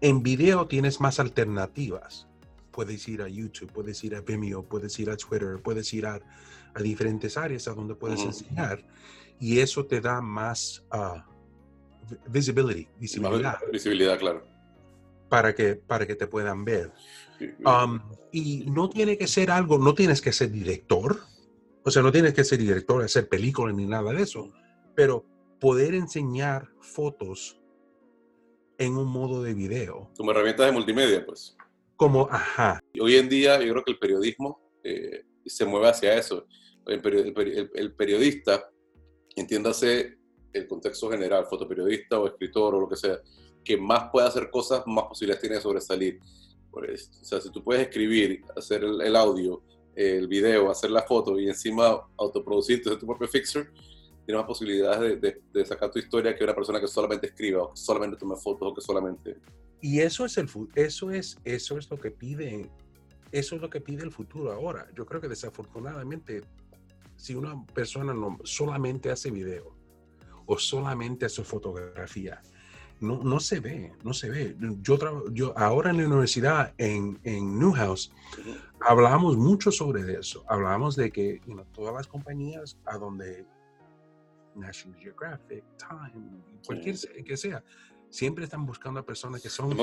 [0.00, 2.26] en video tienes más alternativas.
[2.70, 6.20] Puedes ir a YouTube, puedes ir a Vimeo, puedes ir a Twitter, puedes ir a,
[6.80, 8.84] diferentes áreas a donde puedes enseñar.
[9.38, 11.20] Y eso te da más uh,
[12.28, 13.58] visibility, visibilidad.
[13.70, 14.46] Visibilidad, claro.
[15.28, 16.92] Para que, para que te puedan ver.
[17.64, 18.00] Um,
[18.32, 21.18] y no tiene que ser algo, no tienes que ser director,
[21.84, 24.52] o sea, no tienes que ser director, hacer películas ni nada de eso,
[24.94, 25.24] pero
[25.60, 27.60] poder enseñar fotos
[28.78, 30.10] en un modo de video.
[30.16, 31.56] Como herramientas de multimedia, pues.
[31.96, 32.80] Como, ajá.
[33.00, 36.46] hoy en día yo creo que el periodismo eh, se mueve hacia eso.
[36.86, 37.00] El,
[37.74, 38.68] el, periodista,
[39.36, 40.18] entiéndase
[40.52, 43.20] el contexto general, fotoperiodista o escritor o lo que sea,
[43.62, 46.20] que más puede hacer cosas, más posibilidades tiene de sobresalir.
[46.70, 46.80] O
[47.22, 49.62] sea, si tú puedes escribir, hacer el, audio,
[49.94, 53.70] el video, hacer la foto y encima autoproducirte tu propio fixture,
[54.24, 57.76] tienes más posibilidades de, sacar tu historia que una persona que solamente escriba o que
[57.76, 59.36] solamente tome fotos o que solamente...
[59.80, 62.68] Y eso es, el, eso es, eso es lo que pide
[63.32, 64.86] eso es lo que pide el futuro ahora.
[64.94, 66.42] Yo creo que desafortunadamente,
[67.16, 69.74] si una persona no solamente hace video
[70.46, 72.40] o solamente hace fotografía,
[73.00, 74.56] no, no se ve, no se ve.
[74.80, 74.98] Yo,
[75.32, 78.12] yo ahora en la universidad, en, en Newhouse,
[78.80, 80.44] hablamos mucho sobre eso.
[80.48, 81.40] Hablamos de que
[81.74, 83.46] todas las compañías a donde
[84.54, 87.62] National Geographic, Time, cualquier que sea,
[88.08, 89.76] siempre están buscando a personas que son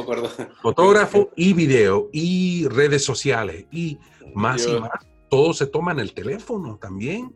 [0.61, 3.99] fotógrafo y video y redes sociales y
[4.33, 4.91] más y más.
[5.33, 7.33] Todo se toma en el teléfono también.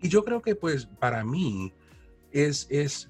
[0.00, 1.72] Y yo creo que pues para mí
[2.30, 3.08] es, es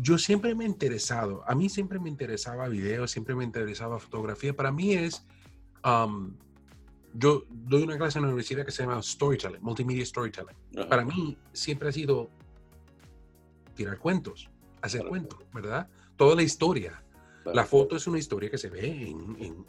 [0.00, 4.56] yo siempre me he interesado, a mí siempre me interesaba video, siempre me interesaba fotografía.
[4.56, 5.24] Para mí es,
[5.84, 6.34] um,
[7.12, 10.56] yo doy una clase en la universidad que se llama Storytelling, Multimedia Storytelling.
[10.88, 12.28] Para mí siempre ha sido
[13.76, 14.50] tirar cuentos,
[14.82, 15.88] hacer cuentos, ¿verdad?
[16.16, 17.00] Toda la historia.
[17.44, 19.64] La foto es una historia que se ve en, en,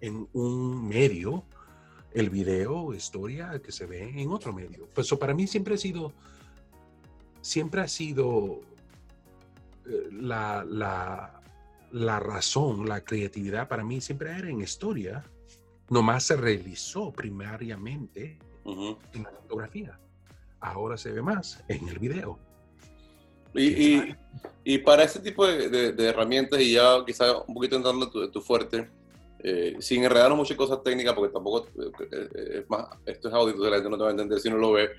[0.00, 1.44] en, un medio,
[2.14, 4.88] el video, historia que se ve en otro medio.
[4.94, 6.12] Pues eso para mí siempre ha sido,
[7.40, 8.60] siempre ha sido
[10.10, 10.64] la,
[11.90, 15.24] la, razón, la creatividad para mí siempre era en historia,
[15.88, 19.98] nomás se realizó primariamente en la fotografía.
[20.60, 22.38] Ahora se ve más en el video.
[23.54, 24.14] Y,
[24.64, 28.88] y, para ese tipo de, herramientas, y ya quizás un poquito entrando tu, tu fuerte,
[29.42, 33.70] eh, sin enredarnos muchas cosas técnicas, porque tampoco eh, eh, es más, esto es audio,
[33.70, 34.90] la gente no te va a entender si no lo ve.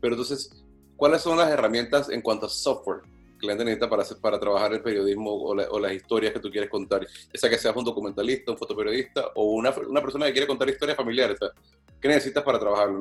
[0.00, 0.64] Pero entonces,
[0.96, 3.02] ¿cuáles son las herramientas en cuanto a software
[3.44, 7.06] cliente necesita para, para trabajar el periodismo o, las historias que tú quieres contar.
[7.32, 10.96] Esa que seas un documentalista, un fotoperiodista o una, una persona que quiere contar historias
[10.96, 11.38] familiares.
[12.00, 13.00] ¿Qué necesitas para trabajarlo?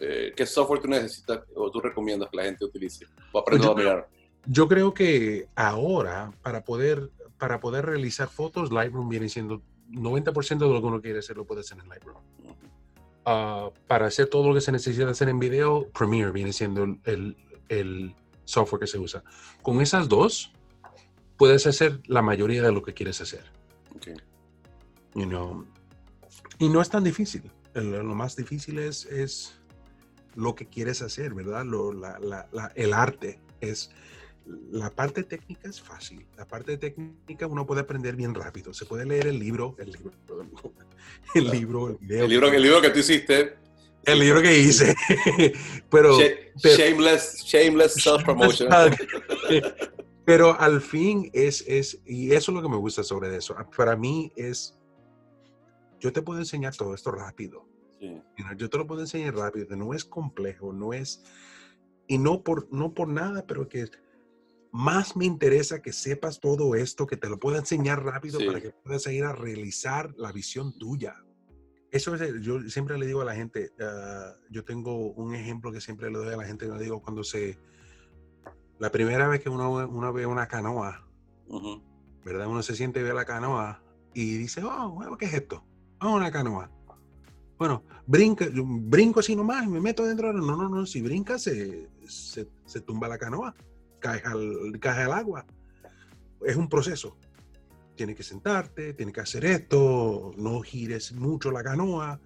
[0.00, 3.06] Eh, ¿Qué software tú necesitas o tú recomiendas que la gente utilice?
[3.32, 4.08] O aprenda a mirar.
[4.46, 9.60] Yo creo que ahora, para poder, para poder realizar fotos, Lightroom viene siendo
[9.90, 12.22] 90% de lo que uno quiere hacer lo puede hacer en Lightroom.
[13.24, 17.36] Ah, para hacer todo lo que se necesita hacer en video, Premiere viene siendo el,
[17.68, 18.14] el
[18.44, 19.22] software que se usa.
[19.62, 20.52] Con esas dos,
[21.36, 23.44] puedes hacer la mayoría de lo que quieres hacer.
[23.96, 24.14] Okay.
[25.14, 25.66] You know,
[26.58, 27.50] y no es tan difícil.
[27.74, 29.54] Lo, más difícil es, es,
[30.34, 31.64] lo que quieres hacer, ¿verdad?
[31.64, 33.90] Lo, la, la, el arte es...
[34.70, 36.26] La parte técnica es fácil.
[36.36, 38.72] La parte técnica uno puede aprender bien rápido.
[38.72, 40.12] Se puede leer el libro, el libro,
[41.34, 42.24] el libro, el video.
[42.24, 43.56] El libro, el libro que tú hiciste,
[44.04, 44.94] el libro que hice.
[45.90, 46.18] pero,
[46.56, 48.68] shameless, shameless self-promotion.
[50.24, 53.54] Pero al fin es, es, y eso es lo que me gusta sobre eso.
[53.76, 54.78] Para mí es,
[56.00, 57.66] yo te puedo enseñar todo esto rápido.
[58.56, 61.22] yo te lo puedo enseñar rápido, no es complejo, no es,
[62.06, 63.86] y no por, no por nada, pero que
[64.72, 68.70] más me interesa que sepas todo esto, que te lo pueda enseñar rápido para que
[68.70, 71.16] puedas ir a realizar la visión tuya.
[71.90, 75.80] Eso es, yo siempre le digo a la gente, ah, yo tengo un ejemplo que
[75.80, 77.58] siempre le doy a la gente, le digo cuando se,
[78.78, 81.06] la primera vez que uno, uno ve una canoa,
[82.24, 82.46] ¿verdad?
[82.46, 85.64] Uno se siente ve la canoa y dice, oh, ¿qué es esto?
[86.00, 86.70] Oh, una canoa.
[87.58, 90.32] Bueno, brinca, brinco así nomás y me meto dentro.
[90.32, 93.54] No, no, no, si brinca se, se, se tumba la canoa,
[93.98, 95.46] cae al, cae al agua.
[96.44, 97.16] Es un proceso
[97.98, 102.18] tienes que sentarte, tienes que hacer esto, no gires mucho la canoa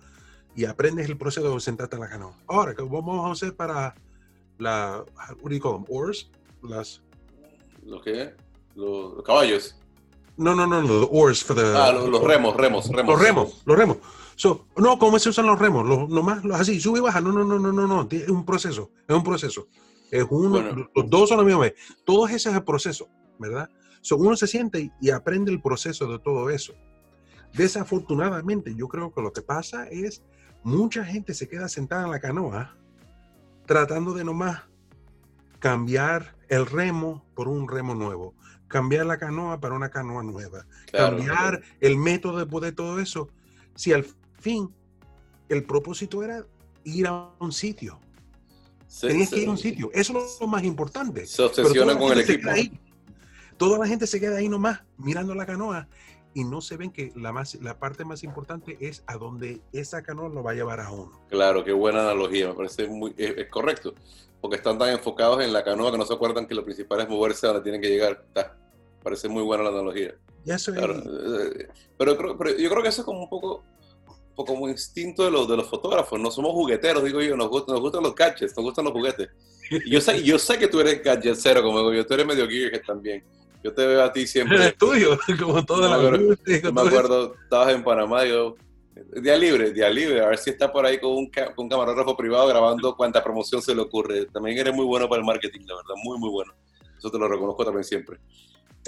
[0.55, 2.37] y aprendes el proceso de sentarte en la canoa.
[2.47, 3.95] Ahora, ¿qué vamos a hacer para
[4.59, 5.03] la,
[5.41, 5.87] what do you call them?
[5.89, 6.31] Oars?
[6.63, 7.03] Las...
[7.85, 8.35] ¿Los qué?
[8.77, 9.77] Los, caballos.
[10.37, 11.63] No, no, no, los oars for the...
[11.75, 13.09] Ah, los, remos, remos, remos.
[13.09, 13.97] Los remos, los remos.
[14.37, 15.87] So, no, ¿cómo se usan los remos?
[15.87, 17.21] Los, nomás los así, sube y baja.
[17.21, 18.09] No, no, no, no, no, no.
[18.11, 19.69] Es un proceso, es un proceso.
[20.13, 21.75] Es uno, los dos son la misma vez.
[22.05, 23.09] Todo ese es el proceso,
[23.39, 23.71] ¿verdad?
[24.03, 26.75] So, uno se siente y aprende el proceso de todo eso.
[27.55, 30.23] Desafortunadamente, yo creo que lo que pasa es
[30.63, 32.77] mucha gente se queda sentada en la canoa
[33.65, 34.65] tratando de nomás
[35.59, 38.35] cambiar el remo por un remo nuevo,
[38.69, 43.31] cambiar la canoa para una canoa nueva, cambiar el método de todo eso.
[43.77, 44.05] Si al
[44.41, 44.75] fin
[45.49, 46.45] el propósito era
[46.85, 47.99] ir a un sitio.
[49.01, 49.91] Tenías que ir a un sitio.
[49.93, 51.27] Eso es lo más importante.
[51.27, 52.51] Se obsesiona con el equipo.
[53.57, 55.89] Toda la gente se queda ahí nomás mirando la canoa
[56.35, 60.03] y no se ven que la, más, la parte más importante es a donde esa
[60.03, 61.21] canoa lo va a llevar a uno.
[61.29, 63.95] Claro, qué buena analogía, me parece muy, es, correcto,
[64.41, 67.09] porque están tan enfocados en la canoa que no se acuerdan que lo principal es
[67.09, 68.25] moverse a donde tienen que llegar.
[69.03, 70.15] parece muy buena la analogía.
[70.45, 70.79] Ya soy.
[70.79, 71.69] Eh,
[71.99, 73.63] pero, pero, yo creo que eso es como un poco,
[74.35, 77.83] como instinto de los, de los fotógrafos, no somos jugueteros, digo yo, nos, gustan, nos
[77.83, 79.29] gustan los gadgets, nos gustan los juguetes.
[79.87, 82.85] Yo sé, yo sé que tú eres gadgetero como digo yo, tú eres medio geek
[82.85, 83.25] también.
[83.63, 84.57] Yo te veo a ti siempre.
[84.57, 86.37] En el estudio, como toda la vida.
[86.73, 88.57] me acuerdo, estabas en Panamá, yo,
[89.23, 92.17] día libre, día libre, a ver si está por ahí con un, con un camarógrafo
[92.17, 94.27] privado grabando cuánta promoción se le ocurre.
[94.27, 96.53] También eres muy bueno para el marketing, la verdad, muy, muy bueno.
[96.99, 98.19] Eso te lo reconozco también siempre.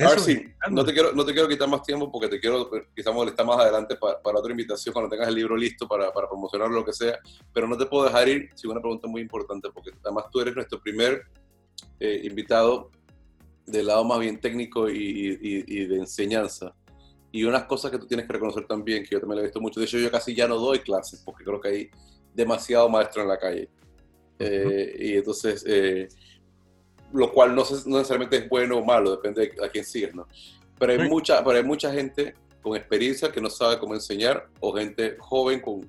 [0.01, 2.69] A ver, sí, no te, quiero, no te quiero quitar más tiempo porque te quiero
[2.97, 6.29] quizás molestar más adelante para, para, otra invitación cuando tengas el libro listo para, para
[6.29, 7.17] promocionar lo que sea,
[7.53, 10.57] pero no te puedo dejar ir sin una pregunta muy importante porque además tú eres
[10.57, 11.23] nuestro primer
[12.01, 12.91] eh, invitado
[13.67, 16.75] del lado más bien técnico y, y, de enseñanza.
[17.31, 19.61] Y unas cosas que tú tienes que reconocer también, que yo también lo he visto
[19.61, 21.91] mucho, de hecho yo casi ya no doy clases porque creo que hay
[22.35, 23.69] demasiado maestro en la calle.
[24.39, 26.09] Eh, y entonces, eh,
[27.15, 30.27] lo cual no, no, necesariamente es bueno o malo, depende de a quién sigues, ¿no?
[30.79, 34.73] Pero hay, mucha, pero hay mucha gente con experiencia que no sabe cómo enseñar o
[34.73, 35.89] gente joven con,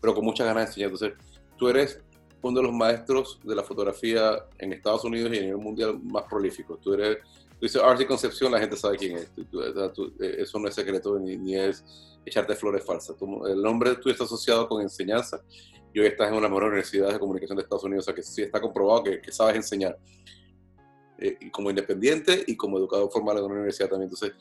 [0.00, 0.90] pero con muchas ganas de enseñar.
[0.90, 1.18] Entonces,
[1.56, 2.00] tú eres
[2.42, 6.24] uno de los maestros de la fotografía en Estados Unidos y a nivel mundial más
[6.24, 6.76] prolífico.
[6.76, 7.18] Tú eres,
[7.58, 9.30] tú dices Arcy Concepción, la gente sabe quién es.
[9.36, 11.84] Eh, eso no es secreto ni, es
[12.24, 13.16] echarte flores falsas.
[13.48, 15.40] el nombre tú estás asociado con enseñanza
[15.92, 18.06] y hoy estás en una de las mejores universidades de comunicación de Estados Unidos, o
[18.06, 19.96] sea que sí está comprobado que, sabes enseñar.
[21.18, 24.10] Eh, como independiente y como educador formal en una universidad también.
[24.10, 24.32] Entonces,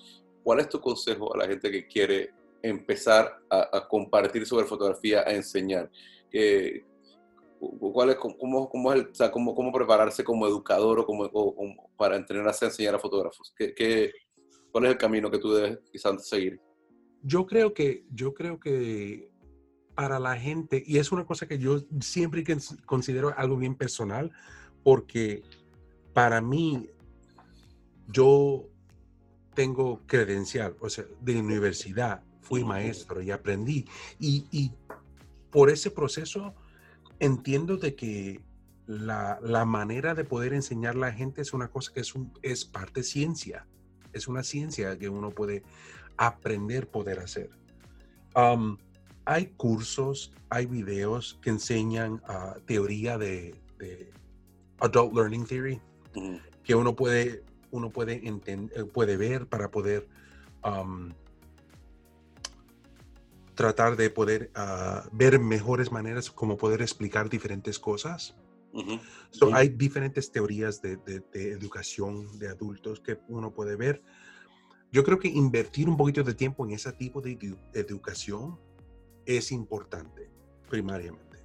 [0.44, 5.34] ¿cuál es tu consejo a la gente que quiere empezar a, compartir sobre fotografía, a
[5.34, 5.92] enseñar?
[6.32, 6.86] que
[7.60, 11.30] ¿Cuál es, cómo, cómo, es el, cómo, cómo, prepararse como educador o, como,
[11.96, 13.54] para entrenarse a enseñar a fotógrafos?
[13.56, 14.12] ¿Qué, qué,
[14.72, 16.60] cuál es el camino que tú debes quizás seguir?
[17.22, 19.30] Yo creo que, yo creo que
[19.94, 22.44] para la gente, y es una cosa que yo siempre
[22.88, 24.32] considero algo bien personal,
[24.84, 25.44] porque
[26.14, 26.90] para mí,
[28.08, 28.68] yo
[29.54, 33.86] tengo credencial, o sea, de universidad, fui maestro y aprendí.
[34.20, 34.72] Y, y
[35.52, 36.54] por ese proceso
[37.20, 38.42] entiendo de que
[38.88, 42.66] la, manera de poder enseñar a la gente es una cosa que es, un, es
[42.66, 43.68] parte ciencia.
[44.12, 45.64] Es una ciencia que uno puede
[46.18, 47.50] aprender, poder hacer.
[49.26, 53.56] hay cursos, hay videos que enseñan uh, teoría de,
[54.80, 55.80] Adult Learning Theory,
[56.64, 60.08] que uno puede, uno puede, entender, puede ver para poder
[63.56, 68.36] tratar de poder ah, ver mejores maneras como poder explicar diferentes cosas.
[69.54, 70.98] Hay diferentes teorías de,
[71.34, 74.02] educación de adultos que uno puede ver.
[74.92, 77.38] Yo creo que invertir un poquito de tiempo en ese tipo de
[77.74, 78.58] educación
[79.26, 80.30] es importante,
[80.70, 81.38] primariamente.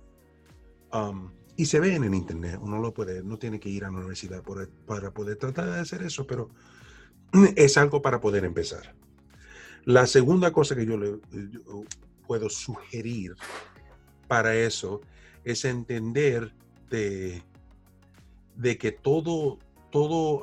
[1.56, 4.42] Y se ve en internet, uno lo puede, no tiene que ir a la universidad
[4.86, 6.50] para poder tratar de hacer eso, pero
[7.56, 8.94] es algo para poder empezar.
[9.84, 11.18] La segunda cosa que yo le
[12.26, 13.36] puedo sugerir
[14.28, 15.00] para eso
[15.44, 16.52] es entender
[16.90, 17.42] de,
[18.56, 19.58] de que todo,
[19.90, 20.40] todo,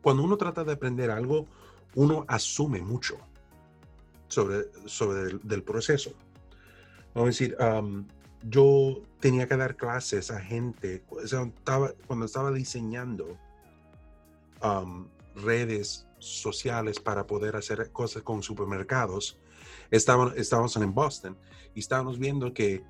[0.00, 1.46] cuando uno trata de aprender algo,
[1.94, 3.18] uno asume mucho
[4.28, 6.12] sobre, sobre el del proceso.
[7.14, 7.56] Vamos a decir,
[8.42, 11.02] yo tenía que dar clases a gente,
[12.06, 13.38] cuando estaba diseñando
[15.34, 19.38] redes sociales para poder hacer cosas con supermercados,
[19.90, 21.36] estábamos, estábamos en Boston
[21.74, 22.82] y estábamos viendo que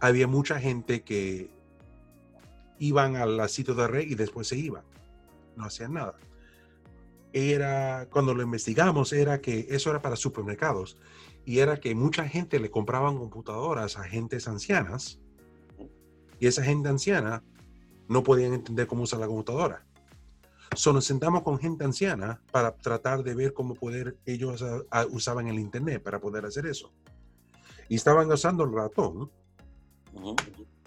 [0.00, 1.50] había mucha gente que
[2.78, 4.84] iban al sitio de red y después se iban,
[5.56, 6.16] no hacían nada.
[7.32, 10.96] Era, cuando lo investigamos, era que eso era para supermercados
[11.46, 15.20] y era que mucha gente le compraban computadoras a gentes ancianas
[16.40, 17.42] y esa gente anciana
[18.08, 19.86] no podían entender cómo usar la computadora.
[20.74, 24.62] So nos sentamos con gente anciana para tratar de ver cómo poder ellos
[25.10, 26.92] usaban el internet para poder hacer eso.
[27.88, 29.30] Y estaban usando el ratón.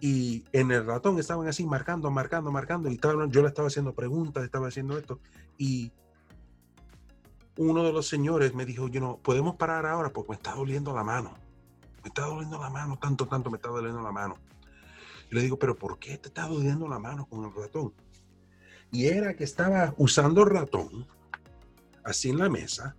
[0.02, 2.90] Y en el ratón estaban así marcando, marcando, marcando.
[2.90, 3.00] Y
[3.30, 5.22] yo le estaba haciendo preguntas, estaba haciendo esto.
[5.58, 5.94] Y
[7.60, 10.94] uno de los señores me dijo, yo no, podemos parar ahora porque me está doliendo
[10.94, 11.34] la mano.
[12.02, 14.36] Me está doliendo la mano, tanto, tanto me está doliendo la mano.
[15.30, 17.94] Y le digo, pero ¿por qué te está doliendo la mano con el ratón?
[18.94, 21.06] Y era que estaba usando el ratón,
[22.06, 22.96] así en la mesa,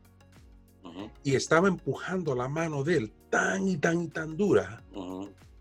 [1.25, 4.83] y estaba empujando la mano de él tan y tan y tan dura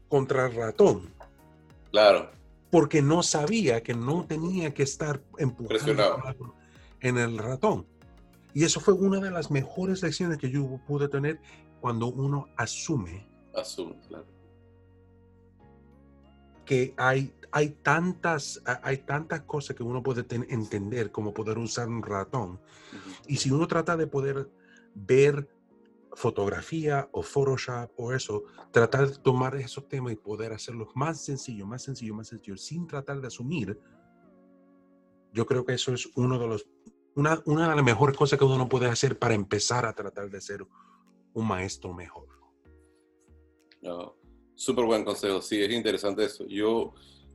[0.09, 1.09] contra el ratón.
[1.91, 2.31] Claro.
[2.69, 6.53] Porque no sabía que no tenía que estar empujando
[6.99, 7.85] en el ratón.
[8.53, 11.39] Y eso fue una de las mejores lecciones que yo pude tener
[11.81, 13.27] cuando uno asume.
[13.55, 14.27] Asume, claro.
[16.65, 22.03] Que hay, hay, tantas, hay tantas cosas que uno puede entender como poder usar un
[22.03, 22.59] ratón.
[23.27, 24.49] Y si uno trata de poder
[24.93, 25.49] ver
[26.13, 31.65] fotografía o Photoshop o eso, tratar de tomar esos temas y poder hacerlos más sencillo,
[31.65, 33.79] más sencillo, más sencillo, sin tratar de asumir,
[35.31, 36.67] yo creo que eso es uno de los
[37.19, 40.65] una, de las mejores cosas que uno puede hacer para empezar a tratar de ser
[41.33, 42.27] un maestro mejor.
[43.81, 44.15] No,
[44.55, 46.45] súper buen consejo, sí, es interesante eso.
[46.47, 46.93] Yo,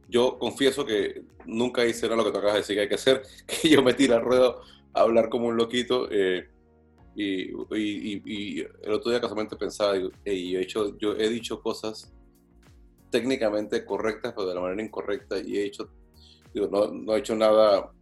[0.08, 3.22] yo confieso que nunca hice lo que tú acabas de decir que hay que hacer,
[3.46, 4.62] que yo me tiro al ruedo
[4.92, 6.08] a hablar como un loquito.
[6.10, 6.48] Eh,
[7.16, 12.12] y, y, el otro día casualmente pensaba, yo, he hecho, yo he dicho cosas
[13.10, 15.88] técnicamente correctas, pero de la manera incorrecta, y he hecho,
[16.54, 17.92] no, no he hecho nada,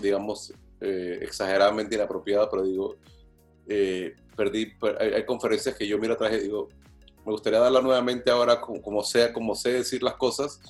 [0.00, 2.96] digamos, eh, exageradamente inapropiada, pero digo,
[3.68, 6.68] eh, perdí, hay, conferencias que yo miro atrás y digo,
[7.24, 10.60] me gustaría darla nuevamente ahora como, sea, como sé decir las cosas,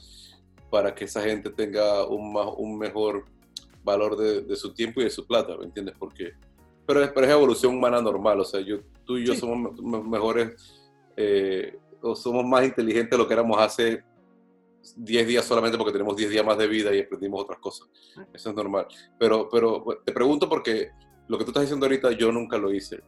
[0.71, 3.25] para que esa gente tenga un, un mejor
[3.83, 5.95] valor de, su tiempo y de su plata, ¿me entiendes?
[5.99, 6.33] Porque,
[6.87, 10.55] pero, es, pero es evolución humana normal, o sea, yo, tú y yo somos mejores,
[11.17, 14.03] eh, o somos más inteligentes de lo que éramos hace
[14.97, 17.89] 10 días solamente porque tenemos 10 días más de vida y aprendimos otras cosas.
[18.33, 18.87] Eso es normal.
[19.19, 20.91] Pero, pero te pregunto porque
[21.29, 23.01] lo que tú estás diciendo ahorita yo nunca lo hice.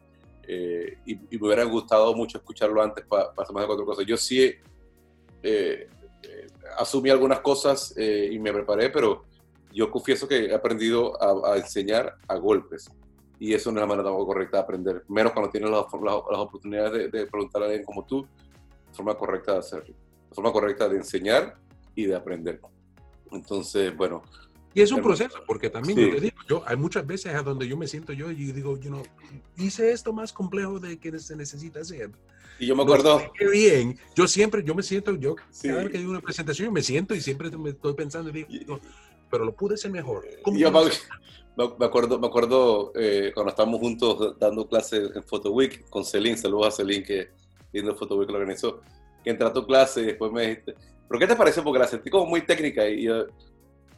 [0.47, 4.07] Eh, y, me hubiera gustado mucho escucharlo antes para hacer más de cuatro cosas.
[4.07, 4.61] Yo sí eh,
[5.43, 6.47] eh,
[6.79, 9.25] asumí algunas cosas y me preparé, pero
[9.73, 12.91] yo confieso que he aprendido a, enseñar a golpes.
[13.39, 16.93] Y eso no es la manera correcta de aprender, menos cuando tienes las, las, oportunidades
[16.93, 18.25] de, de preguntar a alguien como tú,
[18.93, 19.97] forma correcta de hacerlo
[20.33, 21.57] forma correcta de enseñar
[21.95, 22.61] y de aprender.
[23.31, 24.23] Entonces, bueno.
[24.75, 27.69] Y es un proceso, porque también yo te digo, yo, hay muchas veces a donde
[27.69, 29.03] yo me siento yo y digo, yo no,
[29.59, 32.11] hice esto más complejo de que se necesita hacer.
[32.59, 33.21] Y yo me acuerdo.
[33.39, 36.73] qué bien, yo siempre, yo me siento, yo cada vez que digo una presentación, yo
[36.73, 38.81] me siento y siempre me estoy pensando y digo,
[39.31, 40.25] pero lo pude hacer mejor.
[40.47, 46.03] yo me, acuerdo, me acuerdo eh, cuando estábamos juntos dando clases en Photo Week con
[46.03, 47.29] Celine, saludos a Celine que
[47.75, 48.81] viendo Photo Week lo organizó
[49.23, 50.75] que entré a tu clase y después me dijiste,
[51.09, 51.63] ¿pero qué te parece?
[51.63, 53.27] Porque la sentí como muy técnica y yo,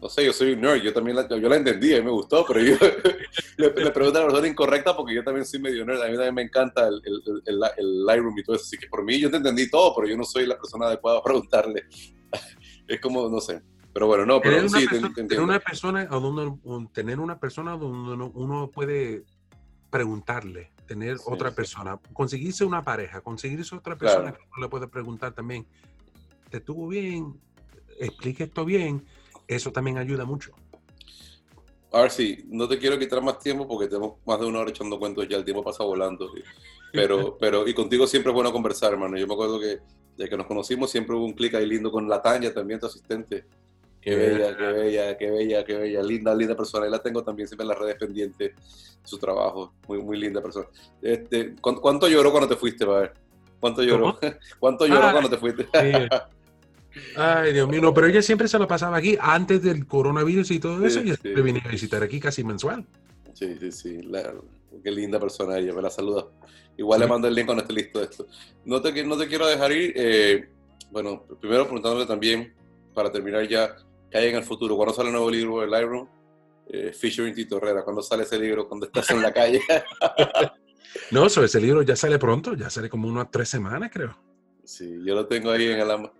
[0.00, 2.44] no sé, yo soy un nerd, yo también la, yo la entendí y me gustó,
[2.46, 2.76] pero yo
[3.56, 6.14] le, le pregunto a la persona incorrecta porque yo también soy medio nerd, a mí
[6.14, 9.18] también me encanta el, el, el, el, Lightroom y todo eso, así que por mí
[9.18, 11.84] yo te entendí todo, pero yo no soy la persona adecuada para preguntarle.
[12.86, 13.62] es como, no sé.
[13.92, 16.52] Pero bueno, no, pero sí, tener una persona, donde,
[16.92, 19.24] tener una persona donde uno puede
[19.88, 25.32] preguntarle tener otra persona, conseguirse una pareja, conseguirse otra persona que uno le puede preguntar
[25.32, 25.66] también,
[26.50, 27.40] ¿te estuvo bien?
[27.98, 29.04] Explique esto bien,
[29.46, 30.52] eso también ayuda mucho.
[31.92, 34.70] A ver, sí, no te quiero quitar más tiempo porque tenemos más de una hora
[34.70, 36.28] echando cuentos ya, el tiempo pasa volando.
[36.92, 39.16] Pero, pero, y contigo siempre es bueno conversar, hermano.
[39.16, 39.78] Yo me acuerdo que
[40.16, 42.86] desde que nos conocimos siempre hubo un clic ahí lindo con la Tania, también tu
[42.86, 43.46] asistente.
[44.04, 46.02] Qué bella, qué bella, qué bella, qué bella.
[46.02, 46.86] Linda, linda persona.
[46.86, 48.52] Y la tengo también siempre en las redes pendientes
[49.02, 49.72] su trabajo.
[49.88, 50.66] Muy, muy linda persona.
[51.00, 53.14] Este, ¿Cuánto lloró cuando te fuiste, ver?
[53.58, 54.18] ¿Cuánto lloró?
[54.58, 55.66] ¿Cuánto lloró cuando te fuiste?
[57.16, 60.60] Ay, Dios mío, no, pero ella siempre se lo pasaba aquí antes del coronavirus y
[60.60, 61.00] todo eso.
[61.00, 62.84] y siempre venía a visitar aquí casi mensual.
[63.32, 64.00] Sí, sí, sí.
[64.82, 66.26] qué linda persona ella, me la saluda.
[66.76, 68.26] Igual le mando el link cuando esté listo esto.
[68.66, 69.94] No te, no te quiero dejar ir.
[69.96, 70.48] Eh,
[70.90, 72.52] bueno, primero preguntándole también,
[72.92, 73.74] para terminar ya,
[74.14, 74.76] ¿qué hay en el futuro?
[74.76, 76.08] ¿Cuándo sale el nuevo libro de Lightroom?
[76.68, 77.82] Eh, Featuring Tito Herrera.
[77.82, 78.68] ¿Cuándo sale ese libro?
[78.68, 79.60] ¿Cuándo estás en la calle?
[81.10, 84.16] no, eso, ese libro ya sale pronto, ya sale como unas tres semanas, creo.
[84.62, 86.10] Sí, yo lo tengo ahí en el...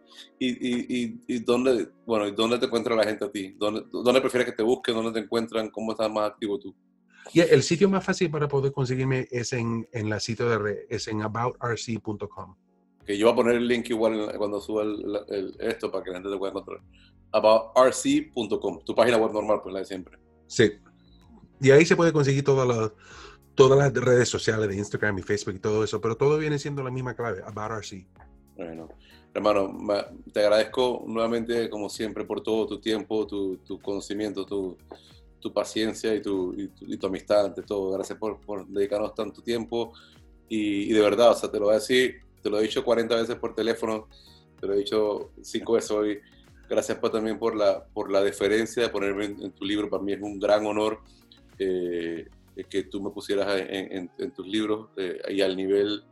[0.41, 3.55] ¿Y, y, y, y dónde, bueno, dónde te encuentra la gente a ti?
[3.57, 4.97] ¿Dónde, ¿Dónde prefieres que te busquen?
[4.97, 5.71] ¿Dónde te encuentran?
[5.71, 6.75] ¿Cómo estás más activo tú?
[7.33, 10.79] Y el sitio más fácil para poder conseguirme es en, en la sitio de red,
[10.89, 12.57] es en aboutrc.com.
[13.07, 16.17] Que yo voy a poner el link igual cuando suba el, esto para que la
[16.17, 16.81] gente te pueda encontrar.
[17.33, 20.19] Aboutrc.com, tu página web normal, pues la de siempre.
[20.47, 20.73] Sí.
[21.61, 22.93] Y ahí se puede conseguir todas las,
[23.55, 26.83] todas las redes sociales de Instagram y Facebook y todo eso, pero todo viene siendo
[26.83, 28.07] la misma clave, aboutrc.
[28.57, 28.89] Bueno,
[29.35, 29.77] hermano,
[30.33, 34.77] te agradezco nuevamente, como siempre, por todo tu tiempo, tu, tu conocimiento, tu,
[35.45, 37.91] tu paciencia y tu, y tu, amistad ante todo.
[37.91, 39.93] Gracias por, por dedicarnos tanto tiempo.
[40.49, 43.17] Y, de verdad, o sea, te lo voy a decir, te lo he dicho 40
[43.17, 44.07] veces por teléfono,
[44.61, 46.21] te lo he dicho 5 veces hoy.
[46.69, 49.89] Gracias por, también por la, por la deferencia de ponerme en, tu libro.
[49.89, 51.01] Para mí es un gran honor
[51.59, 52.29] eh,
[52.69, 56.05] que tú me pusieras en, en, tus libros eh, y al nivel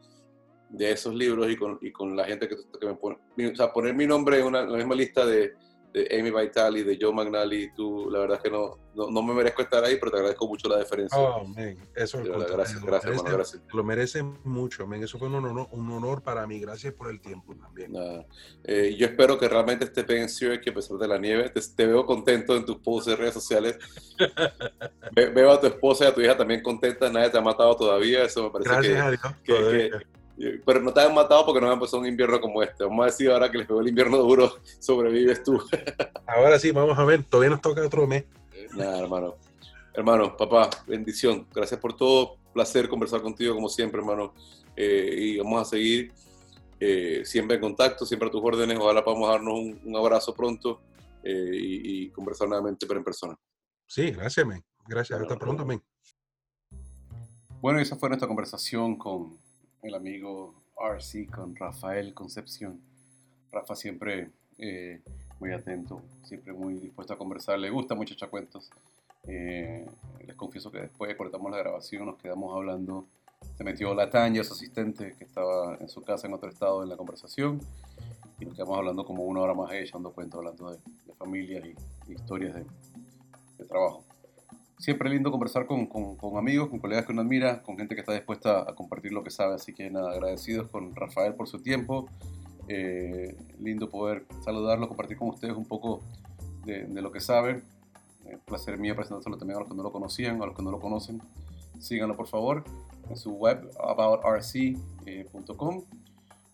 [0.71, 3.19] de esos libros y con, y con la gente que, que me pone.
[3.53, 5.53] O sea, poner mi nombre en, una, en la misma lista de,
[5.93, 9.63] de Amy Vitali, de Joe Magnali, tú, la verdad es que no, no, me merezco
[9.63, 11.19] estar ahí, pero te agradezco mucho la deferencia.
[11.19, 13.63] Oh, man, eso es Gracias, gracias, hermano, gracias.
[13.73, 15.03] Lo merece mucho, man.
[15.03, 16.61] Eso fue un honor, un honor para mí.
[16.61, 17.93] Gracias por el tiempo también.
[18.65, 22.07] Eh, yo espero que realmente esté pensio que a pesar de la nieve, te, veo
[22.07, 23.79] contento en tus posts de redes sociales.
[25.15, 28.25] veo a tu esposa y a tu hija también contentas, nadie te ha matado todavía,
[28.25, 30.03] eso me parece gracias que, a Dios,
[30.65, 32.85] pero no te han matado porque no han empezado un invierno como este.
[32.85, 35.63] Vamos a decir ahora que les pegó el invierno duro, sobrevives tú.
[36.27, 38.25] ahora sí, vamos a ver, todavía nos toca otro mes.
[38.75, 39.35] Nada, hermano.
[39.95, 41.47] Hermano, papá, bendición.
[41.55, 42.37] Gracias por todo.
[42.55, 44.33] Placer conversar contigo como siempre, hermano.
[44.75, 46.13] Eh, y vamos a seguir
[46.81, 48.79] eh, siempre en contacto, siempre a tus órdenes.
[48.79, 50.81] Ojalá podamos darnos un, abrazo pronto
[51.23, 53.37] eh, y, conversar nuevamente, pero en persona.
[53.87, 54.65] Sí, gracias, men.
[54.87, 55.21] Gracias.
[55.21, 55.83] Hasta pronto, men.
[57.61, 59.39] Bueno, esa fue nuestra conversación con
[59.83, 62.81] el amigo RC con Rafael Concepción.
[63.51, 65.01] Rafa siempre eh,
[65.41, 68.71] muy atento, siempre muy dispuesto a conversar, le gusta mucho echar cuentos.
[69.25, 69.87] Eh,
[70.27, 73.07] les confieso que después de cortamos la grabación, nos quedamos hablando.
[73.57, 76.89] Se metió la Tanya, su asistente, que estaba en su casa en otro estado en
[76.89, 77.61] la conversación.
[78.39, 80.79] Y nos quedamos hablando como una hora más echando cuentos, hablando de,
[81.19, 84.05] familias y, historias de trabajo
[84.83, 85.89] siempre lindo conversar con,
[86.37, 89.31] amigos, con colegas que uno admira, con gente que está dispuesta a compartir lo que
[89.31, 89.55] sabe.
[89.55, 92.09] Así que nada, agradecidos con Rafael por su tiempo.
[92.67, 96.03] Eh, lindo poder saludarlo, compartir con ustedes un poco
[96.65, 97.63] de, lo que saben.
[98.27, 100.73] Eh, placer mío presentárselo también a los que no lo conocían, a los que no
[100.73, 101.23] lo conocen.
[101.79, 102.65] Síganlo por favor
[103.09, 105.85] en su web aboutrc.com.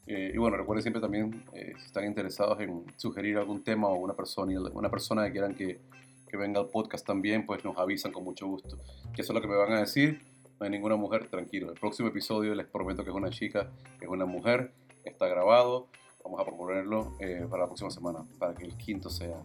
[0.06, 4.12] Eh, y bueno, recuerden siempre también, si están interesados en sugerir algún tema o una
[4.12, 5.80] persona, una persona que quieran que
[6.28, 8.76] que venga al podcast también, pues nos avisan con mucho gusto.
[9.14, 10.20] Que eso es lo que me van a decir.
[10.60, 11.70] No hay ninguna mujer, tranquilo.
[11.70, 14.72] El próximo episodio les prometo que es una chica, que es una mujer,
[15.04, 15.86] está grabado.
[16.24, 19.42] Vamos a proponerlo eh, para la próxima semana, para que el quinto sea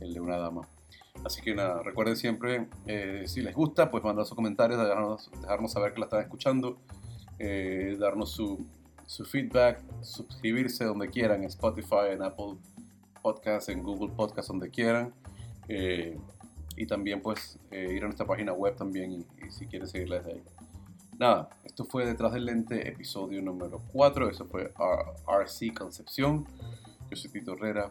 [0.00, 0.66] el, de una dama.
[1.24, 5.72] Así que nada, recuerden siempre, eh, si les gusta, pues mandar sus comentarios, dejarnos, dejarnos
[5.72, 6.78] saber que la están escuchando,
[7.38, 8.66] eh, darnos su,
[9.06, 12.56] su feedback, suscribirse donde quieran, en Spotify, en Apple
[13.22, 15.12] Podcasts, en Google Podcasts, donde quieran.
[15.68, 16.18] Eh,
[16.76, 20.32] y también pues eh, ir a nuestra página web también y, si quieres seguirla desde
[20.34, 20.42] ahí.
[21.18, 24.28] Nada, esto fue Detrás del Lente, episodio número 4.
[24.28, 24.72] Eso fue
[25.26, 26.46] RC Concepción.
[27.10, 27.90] Yo soy Tito Herrera.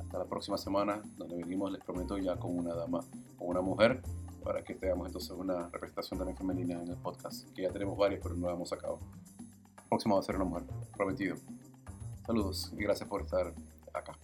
[0.00, 3.00] Hasta la próxima semana, donde venimos, les prometo, ya con una dama
[3.38, 4.02] o una mujer,
[4.42, 8.20] para que tengamos entonces una representación también femenina en el podcast, que ya tenemos varias,
[8.22, 8.98] pero no hemos sacado.
[9.38, 10.64] El próximo va a ser una mujer,
[10.96, 11.36] prometido.
[12.26, 13.54] Saludos y gracias por estar
[13.92, 14.18] acá.